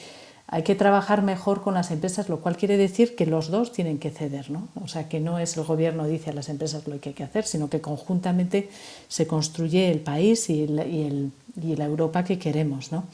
hay 0.47 0.63
que 0.63 0.75
trabajar 0.75 1.21
mejor 1.21 1.61
con 1.61 1.75
las 1.75 1.91
empresas, 1.91 2.27
lo 2.27 2.41
cual 2.41 2.57
quiere 2.57 2.75
decir 2.75 3.15
que 3.15 3.25
los 3.25 3.49
dos 3.49 3.71
tienen 3.71 3.99
que 3.99 4.09
ceder, 4.09 4.51
¿no? 4.51 4.67
O 4.83 4.89
sea, 4.89 5.07
que 5.07 5.21
no 5.21 5.39
es 5.39 5.55
el 5.55 5.63
gobierno 5.63 6.07
dice 6.07 6.31
a 6.31 6.33
las 6.33 6.49
empresas 6.49 6.85
lo 6.87 6.99
que 6.99 7.09
hay 7.09 7.15
que 7.15 7.23
hacer, 7.23 7.45
sino 7.45 7.69
que 7.69 7.79
conjuntamente 7.79 8.69
se 9.07 9.25
construye 9.25 9.89
el 9.89 9.99
país 9.99 10.49
y, 10.49 10.63
el, 10.63 11.31
y 11.61 11.75
la 11.77 11.85
Europa 11.85 12.25
que 12.25 12.37
queremos, 12.37 12.91
¿no? 12.91 13.05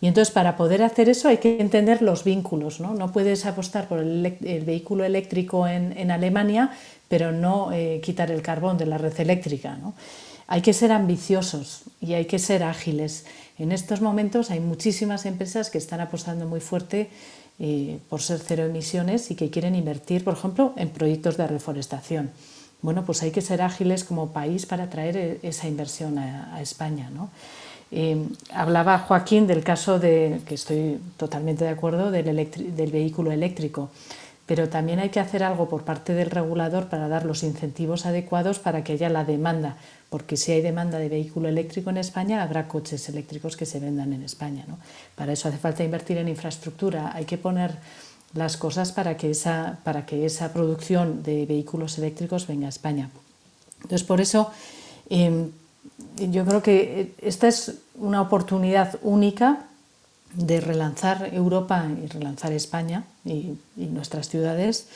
Y 0.00 0.06
entonces 0.06 0.34
para 0.34 0.56
poder 0.56 0.82
hacer 0.82 1.08
eso 1.08 1.28
hay 1.28 1.38
que 1.38 1.60
entender 1.60 2.02
los 2.02 2.24
vínculos, 2.24 2.78
¿no? 2.78 2.92
No 2.92 3.10
puedes 3.10 3.46
apostar 3.46 3.88
por 3.88 4.00
el, 4.00 4.36
vehículo 4.66 5.02
eléctrico 5.02 5.66
en, 5.66 5.96
en 5.96 6.10
Alemania 6.10 6.72
pero 7.08 7.32
no 7.32 7.72
eh, 7.72 8.00
quitar 8.02 8.30
el 8.30 8.42
carbón 8.42 8.78
de 8.78 8.86
la 8.86 8.98
red 8.98 9.18
eléctrica. 9.20 9.78
Hay 10.46 10.62
que 10.62 10.72
ser 10.72 10.92
ambiciosos 10.92 11.82
y 12.00 12.14
hay 12.14 12.26
que 12.26 12.38
ser 12.38 12.62
ágiles. 12.62 13.24
En 13.58 13.72
estos 13.72 14.00
momentos 14.00 14.50
hay 14.50 14.60
muchísimas 14.60 15.26
empresas 15.26 15.70
que 15.70 15.78
están 15.78 16.00
apostando 16.00 16.46
muy 16.46 16.60
fuerte 16.60 17.08
eh, 17.58 17.98
por 18.10 18.20
ser 18.20 18.40
cero 18.40 18.64
emisiones 18.64 19.30
y 19.30 19.36
que 19.36 19.48
quieren 19.48 19.74
invertir, 19.74 20.24
por 20.24 20.34
ejemplo, 20.34 20.72
en 20.76 20.90
proyectos 20.90 21.36
de 21.36 21.46
reforestación. 21.46 22.30
bueno, 22.82 23.04
pues 23.06 23.22
hay 23.22 23.30
que 23.30 23.40
ser 23.40 23.62
ágiles 23.62 24.04
como 24.04 24.32
país 24.32 24.66
para 24.66 24.90
traer 24.90 25.16
e, 25.16 25.38
esa 25.42 25.68
inversión 25.68 26.18
a, 26.18 26.60
España. 26.60 27.08
¿no? 27.08 27.30
Eh, 27.90 28.26
hablaba 28.52 28.98
Joaquín 28.98 29.46
del 29.46 29.62
caso 29.62 29.98
de, 29.98 30.40
que 30.44 30.54
estoy 30.56 30.98
totalmente 31.16 31.64
de 31.64 31.70
acuerdo, 31.70 32.10
del 32.10 32.90
vehículo 32.90 33.30
eléctrico 33.32 33.88
pero 34.46 34.68
también 34.68 34.98
hay 34.98 35.08
que 35.08 35.20
hacer 35.20 35.42
algo 35.42 35.68
por 35.68 35.84
parte 35.84 36.12
del 36.12 36.30
regulador 36.30 36.88
para 36.88 37.08
dar 37.08 37.24
los 37.24 37.42
incentivos 37.42 38.04
adecuados 38.04 38.58
para 38.58 38.84
que 38.84 38.92
haya 38.92 39.08
la 39.08 39.24
demanda, 39.24 39.76
porque 40.10 40.36
si 40.36 40.52
hay 40.52 40.60
demanda 40.60 40.98
de 40.98 41.08
vehículo 41.08 41.48
eléctrico 41.48 41.90
en 41.90 41.96
España, 41.96 42.42
habrá 42.42 42.68
coches 42.68 43.08
eléctricos 43.08 43.56
que 43.56 43.66
se 43.66 43.80
vendan 43.80 44.12
en 44.12 44.22
España. 44.22 44.64
¿no? 44.68 44.78
Para 45.14 45.32
eso 45.32 45.48
hace 45.48 45.58
falta 45.58 45.82
invertir 45.82 46.18
en 46.18 46.28
infraestructura, 46.28 47.12
hay 47.14 47.24
que 47.24 47.38
poner 47.38 47.72
las 48.34 48.56
cosas 48.56 48.92
para 48.92 49.16
que 49.16 49.30
esa, 49.30 49.78
para 49.84 50.04
que 50.04 50.26
esa 50.26 50.52
producción 50.52 51.22
de 51.22 51.46
vehículos 51.46 51.98
eléctricos 51.98 52.46
venga 52.46 52.66
a 52.66 52.70
España. 52.70 53.08
Entonces, 53.76 54.04
por 54.04 54.20
eso 54.20 54.50
em, 55.08 55.50
yo 56.18 56.44
creo 56.44 56.62
que 56.62 57.14
esta 57.22 57.48
es 57.48 57.78
una 57.94 58.20
oportunidad 58.20 58.98
única 59.02 59.66
de 60.34 60.60
relanzar 60.60 61.30
Europa 61.32 61.86
y 62.02 62.06
relanzar 62.06 62.52
España 62.52 63.04
y, 63.24 63.58
nuestras 63.76 64.28
ciudades 64.28 64.88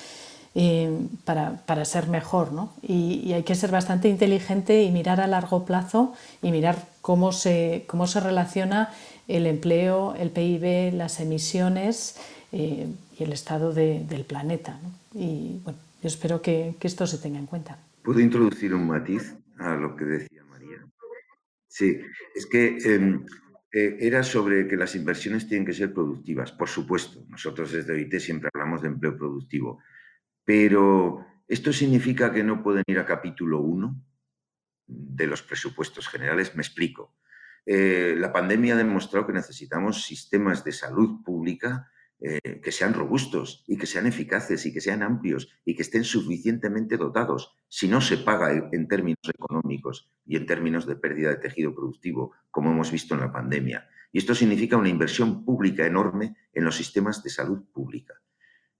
eh, 0.54 0.90
para, 1.24 1.84
ser 1.84 2.08
mejor. 2.08 2.52
¿no? 2.52 2.72
Y, 2.82 3.32
hay 3.32 3.42
que 3.42 3.54
ser 3.54 3.70
bastante 3.70 4.08
inteligente 4.08 4.82
y 4.82 4.90
mirar 4.90 5.20
a 5.20 5.26
largo 5.26 5.64
plazo 5.64 6.14
y 6.42 6.50
mirar 6.50 6.76
cómo 7.00 7.32
se, 7.32 7.84
cómo 7.86 8.06
se 8.06 8.20
relaciona 8.20 8.92
el 9.28 9.46
empleo, 9.46 10.14
el 10.18 10.30
PIB, 10.30 10.94
las 10.94 11.20
emisiones 11.20 12.16
eh, 12.52 12.88
y 13.18 13.24
el 13.24 13.32
estado 13.32 13.72
del 13.72 14.24
planeta. 14.24 14.78
Y 15.14 15.60
bueno, 15.64 15.78
yo 16.02 16.08
espero 16.08 16.42
que, 16.42 16.74
que 16.78 16.86
esto 16.86 17.06
se 17.06 17.18
tenga 17.18 17.38
en 17.38 17.46
cuenta. 17.46 17.78
¿Puedo 18.02 18.20
introducir 18.20 18.74
un 18.74 18.86
matiz 18.86 19.34
a 19.58 19.74
lo 19.74 19.96
que 19.96 20.04
decía 20.04 20.42
María? 20.48 20.78
Sí, 21.68 21.98
es 22.34 22.46
que 22.46 22.78
em, 22.84 23.24
eh, 23.70 23.98
era 24.00 24.22
sobre 24.22 24.66
que 24.66 24.76
las 24.76 24.94
inversiones 24.94 25.46
tienen 25.46 25.66
que 25.66 25.74
ser 25.74 25.92
productivas. 25.92 26.52
Por 26.52 26.68
supuesto, 26.68 27.24
nosotros 27.28 27.72
desde 27.72 27.92
OIT 27.92 28.18
siempre 28.18 28.48
hablamos 28.52 28.82
de 28.82 28.88
empleo 28.88 29.16
productivo, 29.16 29.82
pero 30.44 31.26
¿esto 31.46 31.72
significa 31.72 32.32
que 32.32 32.42
no 32.42 32.62
pueden 32.62 32.84
ir 32.86 32.98
a 32.98 33.06
capítulo 33.06 33.60
1 33.60 34.04
de 34.86 35.26
los 35.26 35.42
presupuestos 35.42 36.08
generales? 36.08 36.54
Me 36.56 36.62
explico. 36.62 37.14
Eh, 37.66 38.14
la 38.16 38.32
pandemia 38.32 38.74
ha 38.74 38.78
demostrado 38.78 39.26
que 39.26 39.34
necesitamos 39.34 40.04
sistemas 40.04 40.64
de 40.64 40.72
salud 40.72 41.22
pública 41.22 41.90
eh, 42.20 42.60
que 42.60 42.72
sean 42.72 42.94
robustos 42.94 43.62
y 43.68 43.76
que 43.76 43.86
sean 43.86 44.06
eficaces 44.06 44.66
y 44.66 44.72
que 44.72 44.80
sean 44.80 45.04
amplios 45.04 45.48
y 45.64 45.76
que 45.76 45.82
estén 45.82 46.02
suficientemente 46.02 46.96
dotados. 46.96 47.54
Si 47.68 47.86
no 47.86 48.00
se 48.00 48.16
paga 48.16 48.68
en 48.72 48.88
términos 48.88 49.22
económicos 49.32 50.10
y 50.26 50.36
en 50.36 50.44
términos 50.44 50.84
de 50.86 50.96
pérdida 50.96 51.30
de 51.30 51.36
tejido 51.36 51.72
productivo, 51.72 52.32
como 52.50 52.72
hemos 52.72 52.90
visto 52.90 53.14
en 53.14 53.20
la 53.20 53.32
pandemia. 53.32 53.88
Y 54.10 54.18
esto 54.18 54.34
significa 54.34 54.76
una 54.76 54.88
inversión 54.88 55.44
pública 55.44 55.86
enorme 55.86 56.36
en 56.52 56.64
los 56.64 56.76
sistemas 56.76 57.22
de 57.22 57.30
salud 57.30 57.64
pública. 57.72 58.14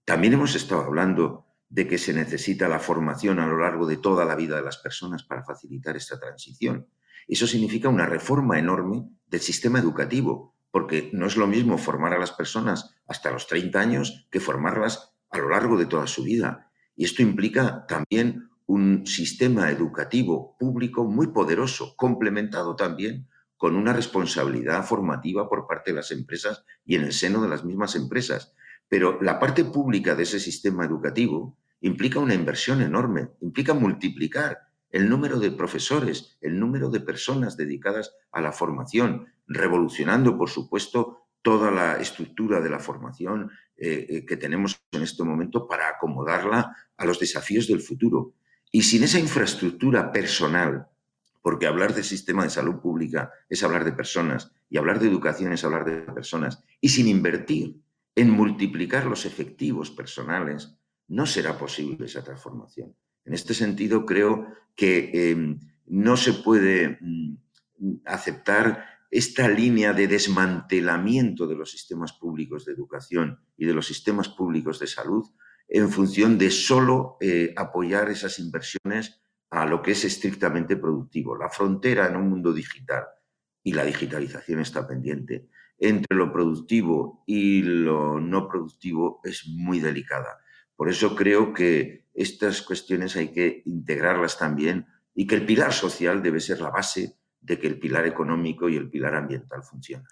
También 0.03 0.33
hemos 0.33 0.55
estado 0.55 0.81
hablando 0.81 1.45
de 1.69 1.87
que 1.87 1.97
se 1.97 2.13
necesita 2.13 2.67
la 2.67 2.79
formación 2.79 3.39
a 3.39 3.47
lo 3.47 3.59
largo 3.59 3.85
de 3.85 3.97
toda 3.97 4.25
la 4.25 4.35
vida 4.35 4.57
de 4.57 4.63
las 4.63 4.77
personas 4.77 5.23
para 5.23 5.45
facilitar 5.45 5.95
esta 5.95 6.19
transición. 6.19 6.87
Eso 7.27 7.45
significa 7.45 7.89
una 7.89 8.07
reforma 8.07 8.57
enorme 8.57 9.07
del 9.27 9.39
sistema 9.39 9.79
educativo, 9.79 10.55
porque 10.71 11.09
no 11.13 11.25
es 11.25 11.37
lo 11.37 11.47
mismo 11.47 11.77
formar 11.77 12.13
a 12.13 12.19
las 12.19 12.31
personas 12.31 12.95
hasta 13.07 13.31
los 13.31 13.47
30 13.47 13.79
años 13.79 14.27
que 14.31 14.39
formarlas 14.39 15.13
a 15.29 15.37
lo 15.37 15.49
largo 15.49 15.77
de 15.77 15.85
toda 15.85 16.07
su 16.07 16.23
vida. 16.23 16.71
Y 16.95 17.05
esto 17.05 17.21
implica 17.21 17.85
también 17.87 18.49
un 18.65 19.07
sistema 19.07 19.71
educativo 19.71 20.55
público 20.59 21.03
muy 21.03 21.27
poderoso, 21.27 21.95
complementado 21.95 22.75
también 22.75 23.27
con 23.57 23.75
una 23.75 23.93
responsabilidad 23.93 24.85
formativa 24.85 25.49
por 25.49 25.67
parte 25.67 25.91
de 25.91 25.97
las 25.97 26.11
empresas 26.11 26.63
y 26.85 26.95
en 26.95 27.03
el 27.03 27.11
seno 27.11 27.41
de 27.41 27.49
las 27.49 27.65
mismas 27.65 27.95
empresas. 27.95 28.53
Pero 28.87 29.21
la 29.21 29.39
parte 29.39 29.65
pública 29.65 30.15
de 30.15 30.23
ese 30.23 30.39
sistema 30.39 30.85
educativo 30.85 31.57
implica 31.81 32.19
una 32.19 32.35
inversión 32.35 32.81
enorme, 32.81 33.29
implica 33.41 33.73
multiplicar 33.73 34.68
el 34.91 35.09
número 35.09 35.39
de 35.39 35.51
profesores, 35.51 36.37
el 36.41 36.59
número 36.59 36.89
de 36.89 36.99
personas 36.99 37.57
dedicadas 37.57 38.15
a 38.31 38.41
la 38.41 38.51
formación, 38.51 39.27
revolucionando, 39.47 40.37
por 40.37 40.49
supuesto, 40.49 41.25
toda 41.41 41.71
la 41.71 41.97
estructura 41.97 42.59
de 42.59 42.69
la 42.69 42.79
formación 42.79 43.51
eh, 43.77 44.05
eh, 44.09 44.25
que 44.25 44.37
tenemos 44.37 44.81
en 44.91 45.03
este 45.03 45.23
momento 45.23 45.67
para 45.67 45.89
acomodarla 45.89 46.75
a 46.97 47.05
los 47.05 47.19
desafíos 47.19 47.67
del 47.67 47.81
futuro. 47.81 48.33
Y 48.71 48.83
sin 48.83 49.03
esa 49.03 49.19
infraestructura 49.19 50.11
personal, 50.11 50.87
porque 51.41 51.67
hablar 51.67 51.93
de 51.93 52.03
sistema 52.03 52.43
de 52.43 52.49
salud 52.49 52.81
pública 52.81 53.31
es 53.47 53.63
hablar 53.63 53.85
de 53.85 53.93
personas 53.93 54.51
y 54.69 54.77
hablar 54.77 54.99
de 54.99 55.07
educación 55.07 55.53
es 55.53 55.63
hablar 55.63 55.85
de 55.85 56.01
personas, 56.13 56.63
y 56.79 56.89
sin 56.89 57.07
invertir 57.07 57.81
en 58.15 58.29
multiplicar 58.29 59.05
los 59.05 59.25
efectivos 59.25 59.89
personales, 59.89 60.75
no 61.07 61.25
será 61.25 61.57
posible 61.57 62.05
esa 62.05 62.23
transformación. 62.23 62.93
En 63.29 63.35
este 63.35 63.53
sentido, 63.53 64.07
creo 64.07 64.47
que 64.75 65.11
em, 65.13 65.59
no 65.85 66.17
se 66.17 66.33
puede 66.33 66.97
mm, 66.99 67.35
aceptar 68.05 68.87
esta 69.11 69.47
línea 69.47 69.93
de 69.93 70.07
desmantelamiento 70.07 71.45
de 71.45 71.55
los 71.55 71.69
sistemas 71.69 72.13
públicos 72.13 72.65
de 72.65 72.73
educación 72.73 73.39
y 73.55 73.67
de 73.67 73.75
los 73.75 73.85
sistemas 73.85 74.29
públicos 74.29 74.79
de 74.79 74.87
salud 74.87 75.27
en 75.67 75.91
función 75.91 76.39
de 76.39 76.49
solo 76.49 77.17
eh, 77.21 77.53
apoyar 77.55 78.09
esas 78.09 78.39
inversiones 78.39 79.21
a 79.51 79.67
lo 79.67 79.83
que 79.83 79.91
es 79.91 80.05
estrictamente 80.05 80.75
productivo. 80.75 81.37
La 81.37 81.49
frontera 81.49 82.07
en 82.07 82.15
un 82.15 82.29
mundo 82.29 82.51
digital, 82.51 83.03
y 83.61 83.73
la 83.73 83.85
digitalización 83.85 84.59
está 84.59 84.87
pendiente, 84.87 85.49
entre 85.77 86.17
lo 86.17 86.33
productivo 86.33 87.23
y 87.27 87.61
lo 87.61 88.19
no 88.19 88.47
productivo 88.47 89.21
es 89.23 89.45
muy 89.47 89.79
delicada. 89.79 90.39
Por 90.75 90.89
eso 90.89 91.15
creo 91.15 91.53
que 91.53 92.08
estas 92.19 92.61
cuestiones 92.61 93.15
hay 93.15 93.29
que 93.29 93.63
integrarlas 93.65 94.37
también 94.37 94.85
y 95.15 95.25
que 95.25 95.35
el 95.35 95.45
pilar 95.45 95.73
social 95.73 96.21
debe 96.21 96.41
ser 96.41 96.59
la 96.59 96.69
base 96.69 97.15
de 97.39 97.57
que 97.57 97.67
el 97.67 97.79
pilar 97.79 98.05
económico 98.05 98.67
y 98.67 98.75
el 98.75 98.89
pilar 98.89 99.15
ambiental 99.15 99.63
funcionen. 99.63 100.05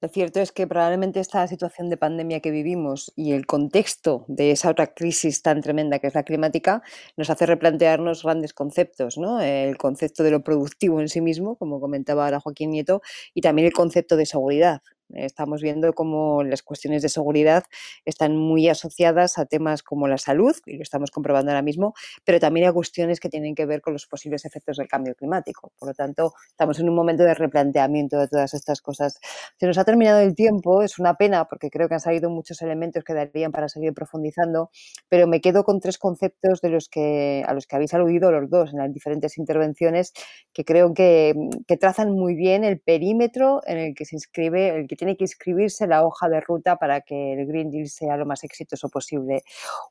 Lo 0.00 0.08
cierto 0.08 0.40
es 0.40 0.50
que 0.50 0.66
probablemente 0.66 1.20
esta 1.20 1.46
situación 1.46 1.90
de 1.90 1.96
pandemia 1.96 2.40
que 2.40 2.50
vivimos 2.50 3.12
y 3.14 3.32
el 3.32 3.46
contexto 3.46 4.24
de 4.26 4.50
esa 4.50 4.70
otra 4.70 4.94
crisis 4.94 5.42
tan 5.42 5.60
tremenda 5.60 6.00
que 6.00 6.08
es 6.08 6.14
la 6.14 6.24
climática 6.24 6.82
nos 7.16 7.30
hace 7.30 7.46
replantearnos 7.46 8.24
grandes 8.24 8.52
conceptos, 8.52 9.16
¿no? 9.18 9.40
El 9.40 9.76
concepto 9.76 10.24
de 10.24 10.32
lo 10.32 10.42
productivo 10.42 11.00
en 11.00 11.08
sí 11.08 11.20
mismo, 11.20 11.56
como 11.56 11.80
comentaba 11.80 12.24
ahora 12.24 12.40
Joaquín 12.40 12.70
Nieto, 12.70 13.02
y 13.32 13.42
también 13.42 13.66
el 13.66 13.72
concepto 13.72 14.16
de 14.16 14.26
seguridad. 14.26 14.82
Estamos 15.14 15.62
viendo 15.62 15.92
cómo 15.92 16.42
las 16.42 16.62
cuestiones 16.62 17.02
de 17.02 17.08
seguridad 17.08 17.64
están 18.04 18.36
muy 18.36 18.68
asociadas 18.68 19.38
a 19.38 19.46
temas 19.46 19.82
como 19.82 20.08
la 20.08 20.18
salud, 20.18 20.54
y 20.66 20.76
lo 20.76 20.82
estamos 20.82 21.10
comprobando 21.10 21.50
ahora 21.50 21.62
mismo, 21.62 21.94
pero 22.24 22.40
también 22.40 22.66
a 22.68 22.72
cuestiones 22.72 23.20
que 23.20 23.28
tienen 23.28 23.54
que 23.54 23.66
ver 23.66 23.80
con 23.80 23.92
los 23.92 24.06
posibles 24.06 24.44
efectos 24.44 24.76
del 24.76 24.88
cambio 24.88 25.14
climático. 25.14 25.72
Por 25.78 25.88
lo 25.88 25.94
tanto, 25.94 26.34
estamos 26.48 26.78
en 26.78 26.88
un 26.88 26.94
momento 26.94 27.24
de 27.24 27.34
replanteamiento 27.34 28.18
de 28.18 28.28
todas 28.28 28.54
estas 28.54 28.80
cosas. 28.80 29.18
Se 29.58 29.66
nos 29.66 29.78
ha 29.78 29.84
terminado 29.84 30.20
el 30.20 30.34
tiempo, 30.34 30.82
es 30.82 30.98
una 30.98 31.14
pena 31.14 31.46
porque 31.46 31.70
creo 31.70 31.88
que 31.88 31.94
han 31.94 32.00
salido 32.00 32.30
muchos 32.30 32.62
elementos 32.62 33.04
que 33.04 33.14
darían 33.14 33.52
para 33.52 33.68
seguir 33.68 33.92
profundizando, 33.94 34.70
pero 35.08 35.26
me 35.26 35.40
quedo 35.40 35.64
con 35.64 35.80
tres 35.80 35.98
conceptos 35.98 36.60
de 36.60 36.68
los 36.70 36.88
que, 36.88 37.44
a 37.46 37.54
los 37.54 37.66
que 37.66 37.76
habéis 37.76 37.94
aludido 37.94 38.30
los 38.30 38.50
dos 38.50 38.72
en 38.72 38.78
las 38.78 38.92
diferentes 38.92 39.38
intervenciones 39.38 40.12
que 40.52 40.64
creo 40.64 40.94
que, 40.94 41.34
que 41.66 41.76
trazan 41.76 42.12
muy 42.12 42.34
bien 42.34 42.64
el 42.64 42.80
perímetro 42.80 43.60
en 43.66 43.78
el 43.78 43.94
que 43.94 44.04
se 44.04 44.16
inscribe, 44.16 44.68
el 44.68 44.86
que 44.86 44.96
tiene 45.02 45.16
que 45.16 45.24
inscribirse 45.24 45.88
la 45.88 46.06
hoja 46.06 46.28
de 46.28 46.40
ruta 46.40 46.76
para 46.76 47.00
que 47.00 47.32
el 47.32 47.44
Green 47.48 47.72
Deal 47.72 47.88
sea 47.88 48.16
lo 48.16 48.24
más 48.24 48.44
exitoso 48.44 48.88
posible. 48.88 49.42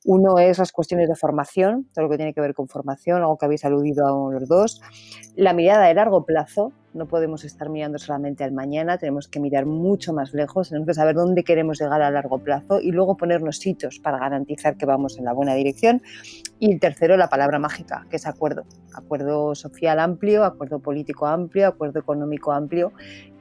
Uno 0.06 0.39
es 0.39 0.58
las 0.58 0.71
cuestiones 0.71 1.10
de 1.10 1.15
formación, 1.15 1.89
todo 1.93 2.06
lo 2.06 2.10
que 2.10 2.15
tiene 2.15 2.34
que 2.34 2.39
ver 2.39 2.54
con 2.54 2.69
formación, 2.69 3.17
algo 3.17 3.38
que 3.38 3.45
habéis 3.45 3.65
aludido 3.65 4.08
a 4.08 4.32
los 4.32 4.47
dos. 4.47 4.80
La 5.36 5.52
mirada 5.52 5.88
de 5.88 5.95
largo 5.95 6.24
plazo, 6.24 6.71
no 6.93 7.08
podemos 7.08 7.43
estar 7.43 7.69
mirando 7.69 7.97
solamente 7.97 8.43
al 8.43 8.52
mañana, 8.52 8.97
tenemos 8.97 9.28
que 9.28 9.39
mirar 9.39 9.65
mucho 9.65 10.13
más 10.13 10.34
lejos, 10.34 10.69
tenemos 10.69 10.88
que 10.88 10.93
saber 10.93 11.15
dónde 11.15 11.43
queremos 11.43 11.80
llegar 11.80 12.02
a 12.02 12.12
largo 12.12 12.39
plazo 12.39 12.80
y 12.82 12.91
luego 12.91 13.16
ponernos 13.16 13.66
hitos 13.66 13.99
para 13.99 14.18
garantizar 14.18 14.78
que 14.78 14.86
vamos 14.86 15.18
en 15.18 15.26
la 15.26 15.34
buena 15.34 15.53
dirección. 15.55 16.01
Y 16.59 16.74
el 16.74 16.80
tercero, 16.80 17.18
la 17.18 17.28
palabra 17.28 17.59
mágica, 17.59 18.05
que 18.09 18.18
es 18.18 18.28
acuerdo. 18.28 18.64
Acuerdo 18.93 19.55
social 19.55 19.99
amplio, 19.99 20.43
acuerdo 20.43 20.80
político 20.80 21.28
amplio, 21.28 21.68
acuerdo 21.68 21.99
económico 21.99 22.51
amplio, 22.51 22.91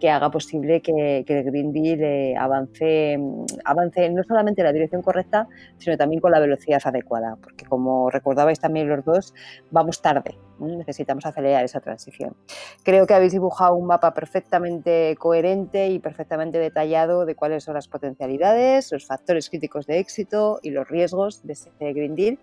que 0.01 0.11
haga 0.11 0.31
posible 0.31 0.81
que, 0.81 1.25
el 1.27 1.45
Green 1.45 1.73
Deal 1.73 2.01
eh, 2.03 2.35
avance, 2.37 3.19
avance 3.65 4.11
no 4.11 4.25
solamente 4.25 4.63
en 4.63 4.67
la 4.67 4.73
dirección 4.73 5.03
correcta, 5.03 5.47
sino 5.79 5.97
también 5.97 6.21
con 6.21 6.33
la 6.33 6.41
velocidad 6.41 6.81
adecuada, 6.85 7.37
porque 7.41 7.65
como 7.67 8.11
recordabais 8.11 8.59
también 8.59 8.89
los 8.89 9.05
dos, 9.05 9.35
vamos 9.71 10.03
tarde, 10.03 10.37
necesitamos 10.59 11.25
acelerar 11.27 11.65
esa 11.65 11.81
transición. 11.81 12.37
Creo 12.83 13.07
que 13.07 13.15
habéis 13.15 13.33
dibujado 13.33 13.75
un 13.75 13.87
mapa 13.87 14.13
perfectamente 14.15 15.17
coherente 15.19 15.89
y 15.89 15.99
perfectamente 15.99 16.59
detallado 16.59 17.25
de 17.27 17.35
cuáles 17.35 17.65
son 17.65 17.75
las 17.75 17.89
potencialidades, 17.89 18.91
los 18.93 19.07
factores 19.07 19.49
críticos 19.49 19.87
de 19.87 19.99
éxito 19.99 20.59
y 20.63 20.71
los 20.71 20.89
riesgos 20.89 21.47
de 21.47 21.53
este 21.53 21.93
Green 21.93 22.15
Deal. 22.15 22.39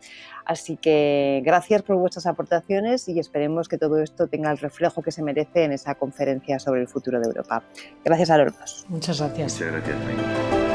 Así 0.45 0.77
que 0.77 1.41
gracias 1.43 1.83
por 1.83 1.97
vuestras 1.97 2.25
aportaciones 2.25 3.07
y 3.09 3.19
esperemos 3.19 3.67
que 3.67 3.77
todo 3.77 4.01
esto 4.01 4.27
tenga 4.27 4.51
el 4.51 4.57
reflejo 4.57 5.01
que 5.01 5.11
se 5.11 5.23
merece 5.23 5.63
en 5.63 5.73
esa 5.73 5.95
conferencia 5.95 6.59
sobre 6.59 6.81
el 6.81 6.87
futuro 6.87 7.19
de 7.19 7.27
Europa. 7.47 7.63
Gracias 8.03 8.29
a 8.29 8.37
los 8.37 8.57
dos. 8.57 8.85
Muchas 8.89 9.19
gracias. 9.19 9.53
Muchas 9.53 9.71
gracias. 9.71 10.66